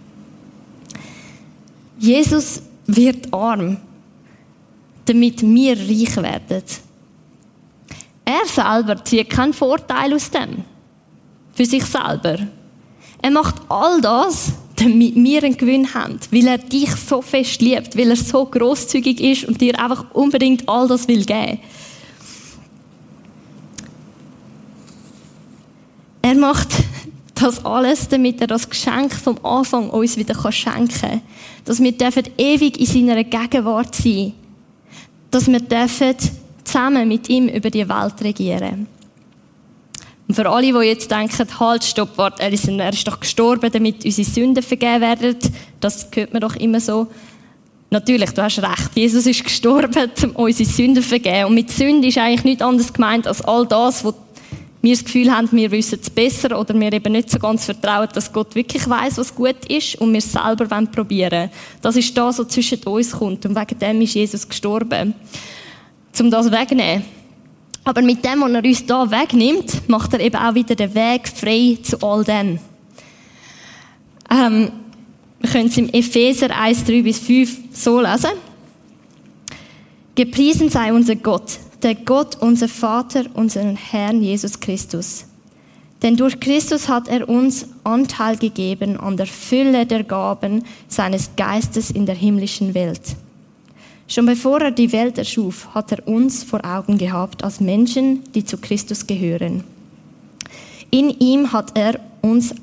Jesus 1.98 2.62
wird 2.86 3.32
arm. 3.32 3.78
damit 5.08 5.42
wir 5.42 5.76
reich 5.78 6.16
werden. 6.16 6.62
Er 8.24 8.46
selber 8.46 9.02
zieht 9.04 9.30
keinen 9.30 9.54
Vorteil 9.54 10.12
aus 10.12 10.30
dem. 10.30 10.64
Für 11.54 11.64
sich 11.64 11.84
selber. 11.84 12.38
Er 13.22 13.30
macht 13.30 13.56
all 13.70 14.00
das, 14.00 14.52
damit 14.78 15.16
wir 15.16 15.42
einen 15.42 15.56
Gewinn 15.56 15.92
haben, 15.92 16.20
weil 16.30 16.46
er 16.46 16.58
dich 16.58 16.90
so 16.90 17.20
fest 17.20 17.60
liebt, 17.60 17.96
weil 17.96 18.10
er 18.10 18.16
so 18.16 18.44
großzügig 18.44 19.20
ist 19.20 19.44
und 19.44 19.60
dir 19.60 19.78
einfach 19.78 20.04
unbedingt 20.12 20.68
all 20.68 20.86
das 20.86 21.08
will 21.08 21.24
geben. 21.24 21.58
Er 26.22 26.34
macht 26.34 26.68
das 27.34 27.64
alles, 27.64 28.08
damit 28.08 28.40
er 28.40 28.46
das 28.46 28.68
Geschenk 28.68 29.14
vom 29.14 29.42
Anfang 29.44 29.90
uns 29.90 30.16
wieder 30.16 30.52
schenken 30.52 30.88
kann. 30.88 31.22
Dass 31.64 31.80
wir 31.80 31.92
dürfen 31.92 32.24
ewig 32.36 32.78
in 32.78 32.86
seiner 32.86 33.24
Gegenwart 33.24 33.94
sein. 33.94 34.34
Dass 35.30 35.46
wir 35.46 35.60
dürfen 35.60 36.16
zusammen 36.64 37.08
mit 37.08 37.28
ihm 37.28 37.48
über 37.48 37.70
die 37.70 37.88
Welt 37.88 38.14
regieren. 38.22 38.86
Und 40.28 40.34
für 40.34 40.48
alle, 40.48 40.72
die 40.72 40.86
jetzt 40.86 41.10
denken, 41.10 41.46
halt, 41.58 41.84
stopp, 41.84 42.10
warte, 42.16 42.42
er 42.42 42.52
ist, 42.52 42.68
er 42.68 42.92
ist 42.92 43.08
doch 43.08 43.18
gestorben, 43.18 43.72
damit 43.72 44.04
unsere 44.04 44.28
Sünden 44.28 44.62
vergeben 44.62 45.00
werden, 45.00 45.36
das 45.80 46.06
hört 46.14 46.34
man 46.34 46.42
doch 46.42 46.54
immer 46.56 46.80
so. 46.80 47.06
Natürlich, 47.90 48.30
du 48.32 48.42
hast 48.42 48.62
recht. 48.62 48.90
Jesus 48.94 49.24
ist 49.24 49.42
gestorben, 49.42 50.10
um 50.24 50.30
unsere 50.32 50.68
Sünden 50.68 51.02
zu 51.02 51.08
vergeben. 51.08 51.46
Und 51.46 51.54
mit 51.54 51.70
Sünde 51.70 52.08
ist 52.08 52.18
eigentlich 52.18 52.44
nichts 52.44 52.62
anderes 52.62 52.92
gemeint 52.92 53.26
als 53.26 53.40
all 53.40 53.66
das, 53.66 54.04
was 54.04 54.14
wir 54.82 54.94
das 54.94 55.04
Gefühl 55.04 55.32
haben, 55.34 55.48
wir 55.50 55.70
wissen 55.72 55.98
es 56.00 56.08
besser 56.08 56.56
oder 56.58 56.78
wir 56.78 56.92
eben 56.92 57.12
nicht 57.12 57.30
so 57.30 57.38
ganz 57.38 57.64
vertrauen, 57.64 58.08
dass 58.12 58.32
Gott 58.32 58.54
wirklich 58.54 58.88
weiß, 58.88 59.18
was 59.18 59.34
gut 59.34 59.64
ist 59.68 59.96
und 59.96 60.12
wir 60.12 60.20
selber 60.20 60.66
probieren 60.86 61.32
wollen. 61.32 61.50
Das 61.82 61.96
ist 61.96 62.16
das, 62.16 62.38
was 62.38 62.48
zwischen 62.48 62.80
uns 62.84 63.10
kommt. 63.10 63.44
Und 63.44 63.56
wegen 63.56 63.78
dem 63.78 64.02
ist 64.02 64.14
Jesus 64.14 64.48
gestorben. 64.48 65.14
Um 66.20 66.30
das 66.30 66.50
wegzunehmen. 66.50 67.17
Aber 67.88 68.02
mit 68.02 68.22
dem, 68.22 68.42
was 68.42 68.52
er 68.52 68.62
uns 68.62 68.84
da 68.84 69.10
wegnimmt, 69.10 69.88
macht 69.88 70.12
er 70.12 70.20
eben 70.20 70.36
auch 70.36 70.54
wieder 70.54 70.74
den 70.74 70.94
Weg 70.94 71.26
frei 71.26 71.78
zu 71.82 71.96
all 72.02 72.22
dem. 72.22 72.58
Ähm, 74.30 74.70
wir 75.40 75.50
können 75.50 75.68
es 75.68 75.78
im 75.78 75.88
Epheser 75.88 76.54
1, 76.54 76.84
3 76.84 77.00
bis 77.00 77.18
5 77.18 77.58
so 77.72 77.98
lesen. 77.98 78.32
Gepriesen 80.16 80.68
sei 80.68 80.92
unser 80.92 81.16
Gott, 81.16 81.58
der 81.82 81.94
Gott, 81.94 82.36
unser 82.42 82.68
Vater, 82.68 83.24
unseren 83.32 83.76
Herrn 83.76 84.22
Jesus 84.22 84.60
Christus. 84.60 85.24
Denn 86.02 86.14
durch 86.14 86.38
Christus 86.38 86.90
hat 86.90 87.08
er 87.08 87.26
uns 87.26 87.68
Anteil 87.84 88.36
gegeben 88.36 89.00
an 89.00 89.16
der 89.16 89.26
Fülle 89.26 89.86
der 89.86 90.04
Gaben 90.04 90.62
seines 90.88 91.30
Geistes 91.36 91.90
in 91.90 92.04
der 92.04 92.16
himmlischen 92.16 92.74
Welt. 92.74 93.16
Schon 94.08 94.24
bevor 94.24 94.62
er 94.62 94.70
die 94.70 94.90
Welt 94.92 95.18
erschuf, 95.18 95.68
hat 95.74 95.92
er 95.92 96.08
uns 96.08 96.42
vor 96.42 96.64
Augen 96.64 96.96
gehabt 96.96 97.44
als 97.44 97.60
Menschen, 97.60 98.24
die 98.32 98.42
zu 98.42 98.56
Christus 98.56 99.06
gehören. 99.06 99.64
In 100.90 101.10
ihm 101.10 101.52
hat 101.52 101.76
er 101.76 102.00
uns 102.22 102.54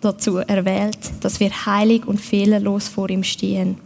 dazu 0.00 0.36
erwählt, 0.36 0.98
dass 1.20 1.40
wir 1.40 1.50
heilig 1.66 2.06
und 2.06 2.20
fehlerlos 2.20 2.86
vor 2.86 3.10
ihm 3.10 3.24
stehen. 3.24 3.78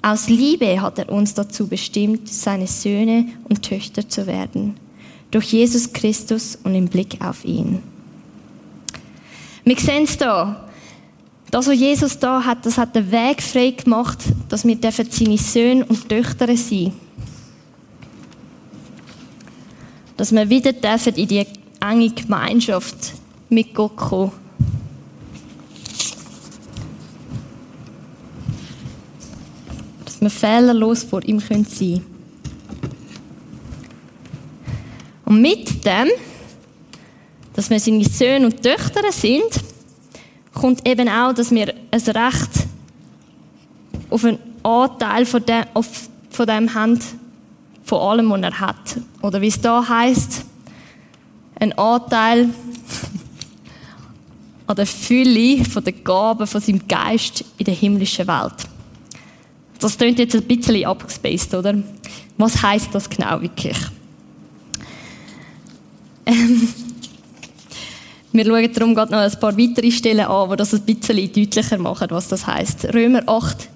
Aus 0.00 0.30
Liebe 0.30 0.80
hat 0.80 0.98
er 0.98 1.10
uns 1.10 1.34
dazu 1.34 1.66
bestimmt, 1.66 2.28
seine 2.28 2.66
Söhne 2.66 3.26
und 3.48 3.62
Töchter 3.62 4.08
zu 4.08 4.26
werden, 4.26 4.76
durch 5.30 5.52
Jesus 5.52 5.92
Christus 5.92 6.58
und 6.64 6.74
im 6.74 6.88
Blick 6.88 7.18
auf 7.22 7.44
ihn. 7.44 7.82
Wir 9.64 9.78
sehen 9.78 10.04
es 10.04 10.16
hier. 10.16 10.63
Das, 11.54 11.68
was 11.68 11.78
Jesus 11.78 12.18
da 12.18 12.44
hat, 12.44 12.66
das 12.66 12.78
hat 12.78 12.96
den 12.96 13.12
Weg 13.12 13.40
frei 13.40 13.70
gemacht, 13.70 14.18
dass 14.48 14.64
wir 14.64 14.76
seine 14.82 15.38
Söhne 15.38 15.84
und 15.84 16.08
Töchter 16.08 16.48
sein 16.48 16.56
dürfen. 16.56 16.92
Dass 20.16 20.32
wir 20.32 20.50
wieder 20.50 20.72
dürfen 20.72 21.14
in 21.14 21.28
die 21.28 21.46
enge 21.80 22.10
Gemeinschaft 22.10 23.12
mit 23.50 23.72
Gott 23.72 23.94
kommen. 23.94 24.32
Dass 30.04 30.20
wir 30.20 30.30
fehlerlos 30.30 31.04
vor 31.04 31.22
ihm 31.22 31.38
sein 31.38 31.64
können. 31.68 32.04
Und 35.24 35.40
mit 35.40 35.84
dem, 35.84 36.08
dass 37.52 37.70
wir 37.70 37.78
seine 37.78 38.02
Söhne 38.02 38.46
und 38.46 38.60
Töchter 38.60 39.12
sind, 39.12 39.62
kommt 40.54 40.86
eben 40.88 41.08
auch, 41.08 41.34
dass 41.34 41.50
wir 41.50 41.74
ein 41.90 42.00
Recht 42.00 42.50
auf 44.10 44.24
einen 44.24 44.38
Anteil 44.62 45.26
von 45.26 45.44
dem, 45.44 45.64
auf, 45.74 46.08
von 46.30 46.46
dem 46.46 46.72
haben, 46.72 46.98
von 47.84 48.00
allem, 48.00 48.30
was 48.30 48.40
er 48.40 48.60
hat. 48.60 49.00
Oder 49.20 49.40
wie 49.40 49.48
es 49.48 49.60
da 49.60 49.86
heißt, 49.86 50.44
ein 51.60 51.72
Anteil 51.78 52.48
an 54.66 54.76
der 54.76 54.86
Fülle 54.86 55.64
von 55.64 55.84
den 55.84 56.02
Gaben 56.02 56.46
von 56.46 56.60
seinem 56.60 56.86
Geist 56.88 57.44
in 57.58 57.64
der 57.64 57.74
himmlischen 57.74 58.26
Welt. 58.26 58.54
Das 59.80 59.98
klingt 59.98 60.18
jetzt 60.18 60.34
ein 60.34 60.44
bisschen 60.44 60.86
abgespaced, 60.86 61.54
oder? 61.54 61.74
Was 62.38 62.62
heißt 62.62 62.94
das 62.94 63.10
genau 63.10 63.40
wirklich? 63.40 63.76
Ähm, 66.26 66.68
wir 68.34 68.44
schauen 68.44 68.72
darum 68.72 68.94
gerade 68.94 69.12
noch 69.12 69.20
ein 69.20 69.40
paar 69.40 69.56
weitere 69.56 69.90
Stellen 69.92 70.26
an, 70.26 70.50
die 70.50 70.56
das 70.56 70.74
ein 70.74 70.80
bisschen 70.80 71.32
deutlicher 71.32 71.78
machen, 71.78 72.08
was 72.10 72.28
das 72.28 72.46
heißt. 72.46 72.92
Römer 72.92 73.22
8, 73.26 73.68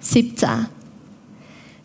17. 0.00 0.48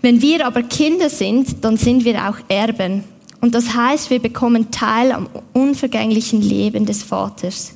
Wenn 0.02 0.22
wir 0.22 0.46
aber 0.46 0.64
Kinder 0.64 1.10
sind, 1.10 1.64
dann 1.64 1.78
sind 1.78 2.04
wir 2.04 2.30
auch 2.30 2.36
Erben. 2.50 3.06
Und 3.40 3.56
das 3.56 3.74
heißt, 3.74 4.10
wir 4.10 4.20
bekommen 4.20 4.72
Teil 4.72 5.14
am 5.14 5.30
unvergänglichen 5.54 6.42
Leben 6.42 6.86
des 6.86 7.02
Vaters. 7.02 7.74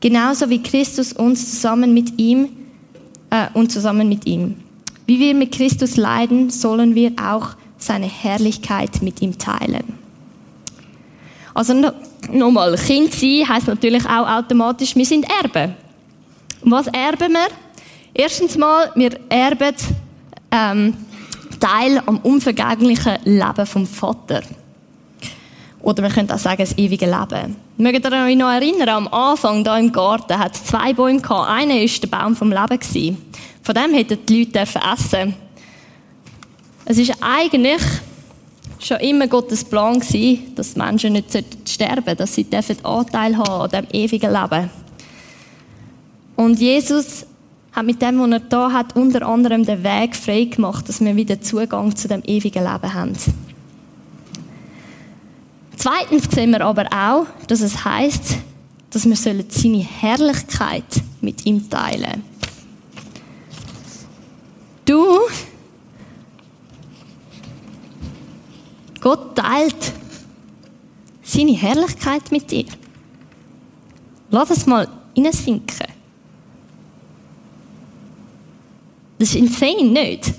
Genauso 0.00 0.48
wie 0.48 0.62
Christus 0.62 1.12
uns 1.12 1.50
zusammen 1.50 1.92
mit 1.92 2.18
ihm 2.18 2.48
äh, 3.28 3.48
und 3.52 3.70
zusammen 3.70 4.08
mit 4.08 4.26
ihm. 4.26 4.56
Wie 5.06 5.20
wir 5.20 5.34
mit 5.34 5.52
Christus 5.52 5.96
leiden, 5.96 6.48
sollen 6.48 6.94
wir 6.94 7.12
auch 7.22 7.50
seine 7.76 8.06
Herrlichkeit 8.06 9.02
mit 9.02 9.20
ihm 9.20 9.38
teilen. 9.38 9.84
Also 11.52 11.74
nochmal, 12.30 12.76
Kind 12.76 13.12
sein 13.12 13.48
heisst 13.48 13.68
natürlich 13.68 14.04
auch 14.06 14.28
automatisch, 14.28 14.96
wir 14.96 15.04
sind 15.04 15.26
Erben. 15.42 15.74
Und 16.62 16.70
was 16.70 16.86
erben 16.88 17.32
wir? 17.32 17.48
Erstens 18.12 18.56
mal, 18.56 18.90
wir 18.94 19.18
erben 19.28 19.74
ähm, 20.50 20.94
Teil 21.58 22.02
am 22.06 22.18
unvergänglichen 22.18 23.18
Leben 23.24 23.66
vom 23.66 23.86
Vater. 23.86 24.42
Oder 25.82 26.02
wir 26.02 26.10
können 26.10 26.30
auch 26.30 26.38
sagen, 26.38 26.58
das 26.58 26.76
ewige 26.76 27.06
Leben. 27.06 27.56
Mögt 27.78 28.04
ihr 28.04 28.12
euch 28.12 28.36
noch 28.36 28.50
erinnern, 28.50 28.88
am 28.88 29.08
Anfang 29.08 29.64
da 29.64 29.78
im 29.78 29.90
Garten 29.90 30.38
hat 30.38 30.54
es 30.54 30.64
zwei 30.64 30.92
Bäume 30.92 31.20
gehabt. 31.20 31.48
Einer 31.48 31.74
war 31.74 31.86
der 31.86 32.08
Baum 32.08 32.36
vom 32.36 32.50
Leben. 32.50 33.18
Von 33.62 33.74
dem 33.74 33.94
hätten 33.94 34.18
die 34.26 34.44
Leute 34.44 34.60
essen 34.60 35.34
Es 36.84 36.98
ist 36.98 37.14
eigentlich 37.20 37.82
schon 38.80 38.98
immer 38.98 39.28
Gottes 39.28 39.64
Plan 39.64 40.00
gewesen, 40.00 40.54
dass 40.54 40.74
die 40.74 40.78
Menschen 40.78 41.12
nicht 41.12 41.26
sterben 41.68 42.04
sollten, 42.04 42.50
dass 42.50 42.66
sie 42.66 42.76
Anteil 42.82 43.36
haben 43.36 43.62
an 43.62 43.70
diesem 43.70 43.86
ewigen 43.92 44.32
Leben. 44.32 44.70
Und 46.36 46.58
Jesus 46.58 47.26
hat 47.72 47.86
mit 47.86 48.00
dem, 48.02 48.18
was 48.18 48.30
er 48.30 48.40
da 48.40 48.72
hat, 48.72 48.96
unter 48.96 49.26
anderem 49.26 49.64
den 49.64 49.84
Weg 49.84 50.16
frei 50.16 50.44
gemacht, 50.44 50.88
dass 50.88 51.00
wir 51.00 51.14
wieder 51.14 51.40
Zugang 51.40 51.94
zu 51.94 52.08
dem 52.08 52.22
ewigen 52.24 52.64
Leben 52.64 52.94
haben. 52.94 53.16
Zweitens 55.76 56.24
sehen 56.30 56.50
wir 56.50 56.62
aber 56.62 56.86
auch, 56.92 57.26
dass 57.46 57.60
es 57.60 57.84
heißt, 57.84 58.36
dass 58.90 59.06
wir 59.06 59.16
seine 59.16 59.78
Herrlichkeit 59.78 60.84
mit 61.20 61.46
ihm 61.46 61.70
teilen. 61.70 62.22
Du 64.84 65.20
Gott 69.00 69.36
teilt 69.36 69.92
seine 71.22 71.52
Herrlichkeit 71.52 72.30
mit 72.30 72.50
dir. 72.50 72.66
Lass 74.30 74.50
es 74.50 74.66
mal 74.66 74.88
sinken. 75.16 75.66
Das 79.18 79.28
ist 79.28 79.34
insane, 79.34 79.84
nicht? 79.84 80.32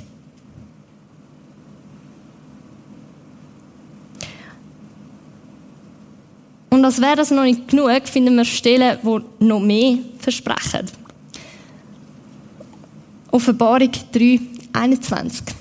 Und 6.72 6.86
als 6.86 7.00
wäre 7.00 7.18
das 7.18 7.30
noch 7.32 7.44
nicht 7.44 7.68
genug, 7.68 8.08
finden 8.08 8.36
wir 8.36 8.46
Stellen, 8.46 8.98
die 9.04 9.46
noch 9.46 9.60
mehr 9.60 10.00
versprechen. 10.20 10.88
Offenbarung 13.30 13.92
3, 14.12 14.40
21. 14.74 15.61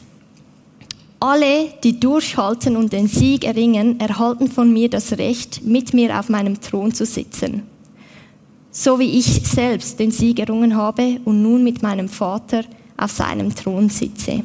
Alle, 1.22 1.68
die 1.84 2.00
durchhalten 2.00 2.76
und 2.76 2.94
den 2.94 3.06
Sieg 3.06 3.44
erringen, 3.44 4.00
erhalten 4.00 4.50
von 4.50 4.72
mir 4.72 4.88
das 4.88 5.12
Recht, 5.12 5.62
mit 5.62 5.92
mir 5.92 6.18
auf 6.18 6.30
meinem 6.30 6.58
Thron 6.58 6.94
zu 6.94 7.04
sitzen. 7.04 7.64
So 8.70 8.98
wie 8.98 9.18
ich 9.18 9.26
selbst 9.46 9.98
den 9.98 10.12
Sieg 10.12 10.38
errungen 10.38 10.74
habe 10.74 11.20
und 11.26 11.42
nun 11.42 11.62
mit 11.62 11.82
meinem 11.82 12.08
Vater 12.08 12.64
auf 12.96 13.10
seinem 13.10 13.54
Thron 13.54 13.90
sitze. 13.90 14.42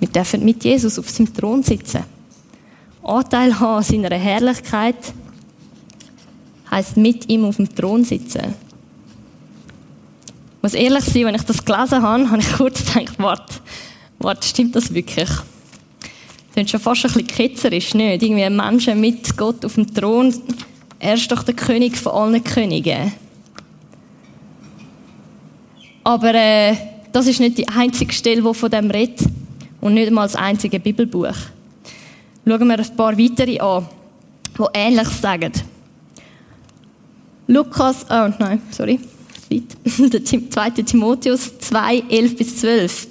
Wir 0.00 0.08
dürfen 0.08 0.44
mit 0.44 0.64
Jesus 0.64 0.98
auf 0.98 1.10
seinem 1.10 1.34
Thron 1.34 1.62
sitzen. 1.62 2.04
Anteil 3.02 3.58
haben 3.60 3.78
an 3.78 3.82
seiner 3.82 4.16
Herrlichkeit 4.16 5.12
heisst 6.70 6.96
mit 6.96 7.28
ihm 7.28 7.44
auf 7.44 7.56
dem 7.56 7.74
Thron 7.74 8.04
sitzen. 8.04 8.54
Muss 10.68 10.74
ehrlich 10.74 11.04
sein, 11.04 11.24
wenn 11.24 11.34
ich 11.34 11.44
das 11.44 11.64
gelesen 11.64 12.02
habe, 12.02 12.30
habe 12.30 12.42
ich 12.42 12.52
kurz 12.52 12.84
gedacht, 12.84 13.18
warte, 13.18 13.54
warte, 14.18 14.46
stimmt 14.46 14.76
das 14.76 14.92
wirklich? 14.92 15.30
Das 16.54 16.64
ist 16.64 16.70
schon 16.70 16.80
fast 16.80 17.06
ein 17.06 17.10
bisschen 17.10 17.26
ketzerisch, 17.26 17.94
nicht? 17.94 18.22
Irgendwie 18.22 18.50
Menschen 18.50 19.00
mit 19.00 19.34
Gott 19.38 19.64
auf 19.64 19.76
dem 19.76 19.94
Thron. 19.94 20.34
Er 20.98 21.14
ist 21.14 21.32
doch 21.32 21.42
der 21.42 21.54
König 21.54 21.96
von 21.96 22.12
allen 22.12 22.44
Königen. 22.44 23.14
Aber 26.04 26.34
äh, 26.34 26.76
das 27.12 27.28
ist 27.28 27.40
nicht 27.40 27.56
die 27.56 27.66
einzige 27.66 28.12
Stelle, 28.12 28.42
die 28.42 28.52
von 28.52 28.70
dem 28.70 28.90
redet. 28.90 29.20
Und 29.80 29.94
nicht 29.94 30.08
einmal 30.08 30.26
das 30.26 30.36
einzige 30.36 30.78
Bibelbuch. 30.78 31.32
Schauen 32.46 32.68
wir 32.68 32.78
ein 32.78 32.94
paar 32.94 33.18
weitere 33.18 33.58
an, 33.58 33.86
die 34.58 34.64
Ähnliches 34.74 35.18
sagen. 35.18 35.52
Lukas, 37.46 38.04
oh 38.10 38.28
nein, 38.38 38.60
sorry, 38.70 39.00
der 39.50 40.24
2. 40.24 40.70
Timotheus 40.82 41.58
2, 41.58 42.04
11 42.08 42.36
bis 42.36 42.56
12. 42.58 43.08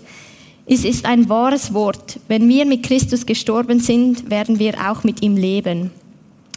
Es 0.66 0.84
ist 0.84 1.06
ein 1.06 1.30
wahres 1.30 1.74
Wort. 1.74 2.20
Wenn 2.28 2.48
wir 2.50 2.66
mit 2.66 2.84
Christus 2.84 3.26
gestorben 3.26 3.80
sind, 3.80 4.30
werden 4.30 4.60
wir 4.60 4.92
auch 4.92 5.04
mit 5.04 5.22
ihm 5.22 5.38
leben. 5.38 5.92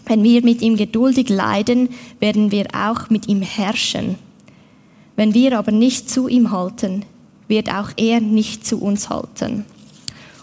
Wenn 0.06 0.24
wir 0.24 0.42
mit 0.42 0.62
ihm 0.62 0.76
geduldig 0.76 1.28
leiden, 1.28 1.90
werden 2.18 2.50
wir 2.50 2.66
auch 2.74 3.10
mit 3.10 3.28
ihm 3.28 3.42
herrschen. 3.42 4.16
Wenn 5.14 5.34
wir 5.34 5.56
aber 5.58 5.70
nicht 5.70 6.10
zu 6.10 6.26
ihm 6.26 6.50
halten, 6.50 7.04
wird 7.46 7.72
auch 7.72 7.90
er 7.96 8.20
nicht 8.20 8.66
zu 8.66 8.80
uns 8.80 9.10
halten. 9.10 9.64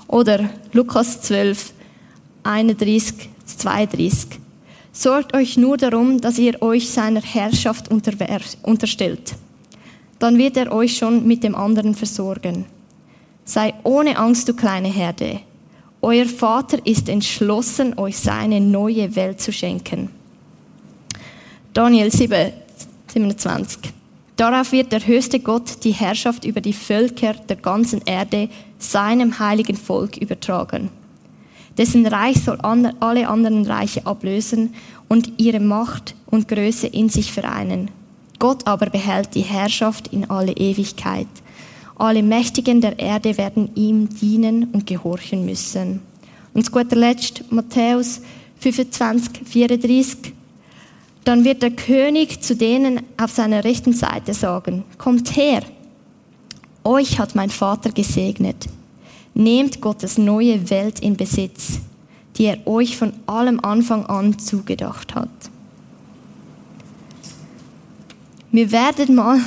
Oder 0.07 0.49
Lukas 0.71 1.21
12, 1.23 1.73
31, 2.43 3.29
32. 3.45 4.39
Sorgt 4.99 5.35
euch 5.35 5.57
nur 5.57 5.77
darum, 5.77 6.19
dass 6.21 6.39
ihr 6.39 6.59
euch 6.59 6.89
seiner 6.89 7.21
Herrschaft 7.21 7.91
unterstellt. 7.91 9.35
Dann 10.17 10.39
wird 10.39 10.57
er 10.57 10.71
euch 10.71 10.97
schon 10.97 11.27
mit 11.27 11.43
dem 11.43 11.53
anderen 11.53 11.93
versorgen. 11.93 12.65
Sei 13.45 13.75
ohne 13.83 14.17
Angst, 14.17 14.49
du 14.49 14.55
kleine 14.55 14.87
Herde. 14.87 15.41
Euer 16.01 16.25
Vater 16.25 16.83
ist 16.83 17.09
entschlossen, 17.09 17.95
euch 17.99 18.17
seine 18.17 18.59
neue 18.59 19.15
Welt 19.15 19.39
zu 19.39 19.53
schenken. 19.53 20.09
Daniel 21.73 22.11
7, 22.11 22.53
27. 23.13 23.93
Darauf 24.35 24.71
wird 24.71 24.91
der 24.91 25.05
höchste 25.05 25.39
Gott 25.39 25.83
die 25.83 25.91
Herrschaft 25.91 26.43
über 26.43 26.59
die 26.59 26.73
Völker 26.73 27.33
der 27.33 27.57
ganzen 27.57 28.01
Erde 28.03 28.49
seinem 28.79 29.37
heiligen 29.37 29.77
Volk 29.77 30.17
übertragen. 30.17 30.89
Dessen 31.77 32.05
Reich 32.05 32.43
soll 32.43 32.59
alle 32.61 33.27
anderen 33.27 33.65
Reiche 33.65 34.05
ablösen 34.05 34.73
und 35.07 35.33
ihre 35.37 35.59
Macht 35.59 36.15
und 36.25 36.47
Größe 36.47 36.87
in 36.87 37.09
sich 37.09 37.31
vereinen. 37.31 37.91
Gott 38.39 38.67
aber 38.67 38.89
behält 38.89 39.35
die 39.35 39.41
Herrschaft 39.41 40.07
in 40.07 40.29
alle 40.29 40.53
Ewigkeit. 40.53 41.27
Alle 41.95 42.21
Mächtigen 42.21 42.81
der 42.81 42.99
Erde 42.99 43.37
werden 43.37 43.71
ihm 43.75 44.09
dienen 44.09 44.65
und 44.71 44.85
gehorchen 44.85 45.45
müssen. 45.45 46.01
Und 46.53 46.65
zu 46.65 46.71
guter 46.71 46.95
Letzt 46.95 47.51
Matthäus 47.51 48.21
25, 48.59 49.47
34. 49.47 50.33
Dann 51.23 51.43
wird 51.43 51.61
der 51.61 51.71
König 51.71 52.41
zu 52.41 52.55
denen 52.55 53.01
auf 53.17 53.31
seiner 53.31 53.63
rechten 53.63 53.93
Seite 53.93 54.33
sagen, 54.33 54.83
kommt 54.97 55.35
her, 55.35 55.61
euch 56.83 57.19
hat 57.19 57.35
mein 57.35 57.49
Vater 57.49 57.91
gesegnet. 57.91 58.67
Nehmt 59.37 59.81
Gottes 59.81 60.17
neue 60.17 60.67
Welt 60.71 60.99
in 60.99 61.15
Besitz, 61.15 61.79
die 62.37 62.45
er 62.45 62.65
euch 62.65 62.97
von 62.97 63.13
allem 63.27 63.59
Anfang 63.59 64.03
an 64.07 64.39
zugedacht 64.39 65.13
hat. 65.13 65.29
Wir 68.51 68.71
werden 68.71 69.13
mal 69.13 69.39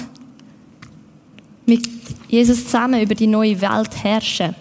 mit 1.67 1.89
Jesus 2.29 2.67
zusammen 2.67 3.03
über 3.03 3.17
die 3.17 3.27
neue 3.27 3.61
Welt 3.61 4.05
herrschen. 4.05 4.55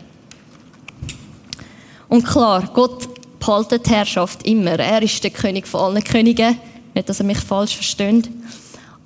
Und 2.08 2.26
klar, 2.26 2.68
Gott 2.74 3.08
behaltet 3.40 3.86
die 3.86 3.92
Herrschaft 3.92 4.48
immer. 4.48 4.80
Er 4.80 5.04
ist 5.04 5.24
der 5.24 5.30
König 5.30 5.68
von 5.68 5.82
allen 5.82 6.04
Königen. 6.04 6.58
Nicht, 6.96 7.08
dass 7.08 7.20
er 7.20 7.28
mich 7.28 7.38
falsch 7.38 7.76
versteht. 7.76 8.28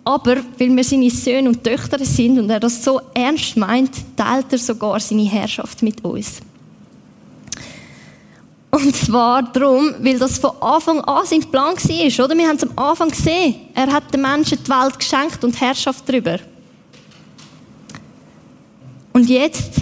Aber 0.05 0.37
weil 0.57 0.75
wir 0.75 0.83
seine 0.83 1.09
Söhne 1.09 1.49
und 1.49 1.63
Töchter 1.63 2.03
sind 2.03 2.37
und 2.37 2.49
er 2.49 2.59
das 2.59 2.83
so 2.83 2.99
ernst 3.13 3.55
meint, 3.55 3.91
teilt 4.17 4.51
er 4.51 4.57
sogar 4.57 4.99
seine 4.99 5.23
Herrschaft 5.23 5.81
mit 5.81 6.03
uns. 6.03 6.41
Und 8.69 8.95
zwar 8.95 9.43
darum, 9.43 9.93
weil 9.99 10.17
das 10.17 10.39
von 10.39 10.51
Anfang 10.59 10.99
an 11.01 11.25
sein 11.25 11.41
Plan 11.41 11.75
war, 11.75 12.25
oder? 12.25 12.35
Wir 12.35 12.47
haben 12.47 12.57
es 12.57 12.63
am 12.63 12.71
Anfang 12.75 13.09
gesehen. 13.09 13.55
Er 13.75 13.87
hat 13.93 14.11
den 14.11 14.21
Menschen 14.21 14.57
die 14.63 14.69
Welt 14.69 14.97
geschenkt 14.97 15.43
und 15.43 15.61
Herrschaft 15.61 16.09
darüber. 16.09 16.39
Und 19.13 19.29
jetzt 19.29 19.81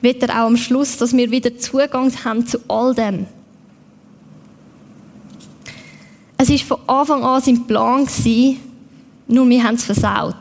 wird 0.00 0.22
er 0.22 0.30
auch 0.30 0.46
am 0.46 0.56
Schluss, 0.56 0.96
dass 0.96 1.14
wir 1.14 1.30
wieder 1.30 1.56
Zugang 1.58 2.12
haben 2.24 2.46
zu 2.46 2.58
all 2.66 2.94
dem. 2.94 3.26
Es 6.38 6.48
ist 6.48 6.64
von 6.64 6.78
Anfang 6.86 7.22
an 7.24 7.42
sein 7.42 7.66
Plan 7.66 8.08
nur 9.26 9.48
wir 9.48 9.62
haben 9.62 9.74
es 9.74 9.84
versaut. 9.84 10.36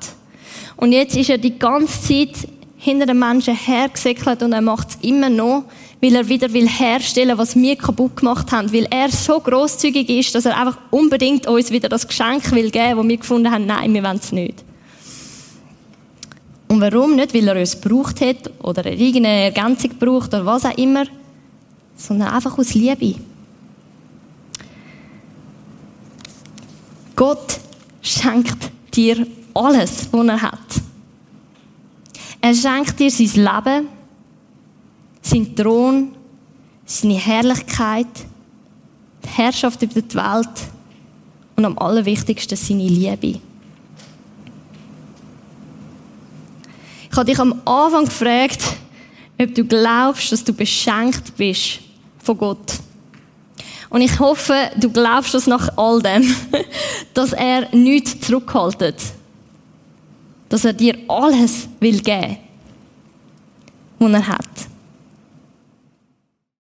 Und 0.75 0.91
jetzt 0.91 1.15
ist 1.15 1.29
er 1.29 1.37
die 1.37 1.57
ganze 1.57 2.01
Zeit 2.01 2.47
hinter 2.77 3.05
den 3.05 3.19
Menschen 3.19 3.55
hergesäckelt 3.55 4.43
und 4.43 4.51
er 4.51 4.61
macht 4.61 4.89
es 4.89 4.97
immer 5.01 5.29
noch, 5.29 5.63
weil 6.01 6.15
er 6.15 6.27
wieder 6.27 6.51
will 6.51 6.67
herstellen, 6.67 7.37
was 7.37 7.55
wir 7.55 7.77
kaputt 7.77 8.17
gemacht 8.17 8.51
haben, 8.51 8.73
weil 8.73 8.87
er 8.89 9.09
so 9.09 9.39
großzügig 9.39 10.09
ist, 10.09 10.35
dass 10.35 10.45
er 10.45 10.57
einfach 10.57 10.77
unbedingt 10.91 11.47
uns 11.47 11.71
wieder 11.71 11.87
das 11.87 12.05
Geschenk 12.05 12.51
will 12.51 12.71
geben, 12.71 12.97
wo 12.97 13.07
wir 13.07 13.15
gefunden 13.15 13.49
haben, 13.49 13.65
nein, 13.65 13.93
wir 13.93 14.03
wollen 14.03 14.17
es 14.17 14.33
nicht. 14.33 14.65
Und 16.67 16.81
warum? 16.81 17.15
Nicht, 17.15 17.33
weil 17.33 17.47
er 17.47 17.57
uns 17.57 17.79
gebraucht 17.79 18.19
hat 18.19 18.51
oder 18.61 18.85
irgendeine 18.85 19.43
Ergänzung 19.43 19.91
braucht 19.97 20.33
oder 20.33 20.45
was 20.45 20.65
auch 20.65 20.77
immer, 20.77 21.05
sondern 21.95 22.29
einfach 22.29 22.57
aus 22.57 22.73
Liebe. 22.73 23.15
Gott 27.15 27.59
schenkt 28.03 28.69
dir 28.93 29.25
alles, 29.53 30.09
was 30.11 30.27
er 30.27 30.41
hat. 30.41 30.81
Er 32.41 32.53
schenkt 32.53 32.99
dir 32.99 33.09
sein 33.09 33.45
Leben, 33.45 33.87
sein 35.21 35.55
Thron, 35.55 36.15
seine 36.85 37.15
Herrlichkeit, 37.15 38.07
die 39.23 39.29
Herrschaft 39.29 39.81
über 39.81 40.01
die 40.01 40.15
Welt 40.15 40.49
und 41.55 41.65
am 41.65 41.77
allerwichtigsten 41.77 42.57
seine 42.57 42.87
Liebe. 42.87 43.39
Ich 47.09 47.17
habe 47.17 47.25
dich 47.25 47.39
am 47.39 47.61
Anfang 47.63 48.05
gefragt, 48.05 48.63
ob 49.39 49.55
du 49.55 49.63
glaubst, 49.63 50.31
dass 50.31 50.43
du 50.43 50.51
beschenkt 50.51 51.35
bist 51.37 51.79
von 52.17 52.37
Gott. 52.37 52.79
Und 53.93 54.01
ich 54.01 54.19
hoffe, 54.19 54.71
du 54.75 54.89
glaubst 54.89 55.35
das 55.35 55.45
nach 55.45 55.77
all 55.77 56.01
dem, 56.01 56.23
dass 57.13 57.31
er 57.31 57.69
nichts 57.75 58.19
zurückhaltet. 58.21 58.95
Dass 60.49 60.65
er 60.65 60.73
dir 60.73 60.97
alles 61.07 61.67
will 61.79 62.01
geben, 62.01 62.37
was 63.99 64.11
er 64.11 64.27
hat. 64.27 64.49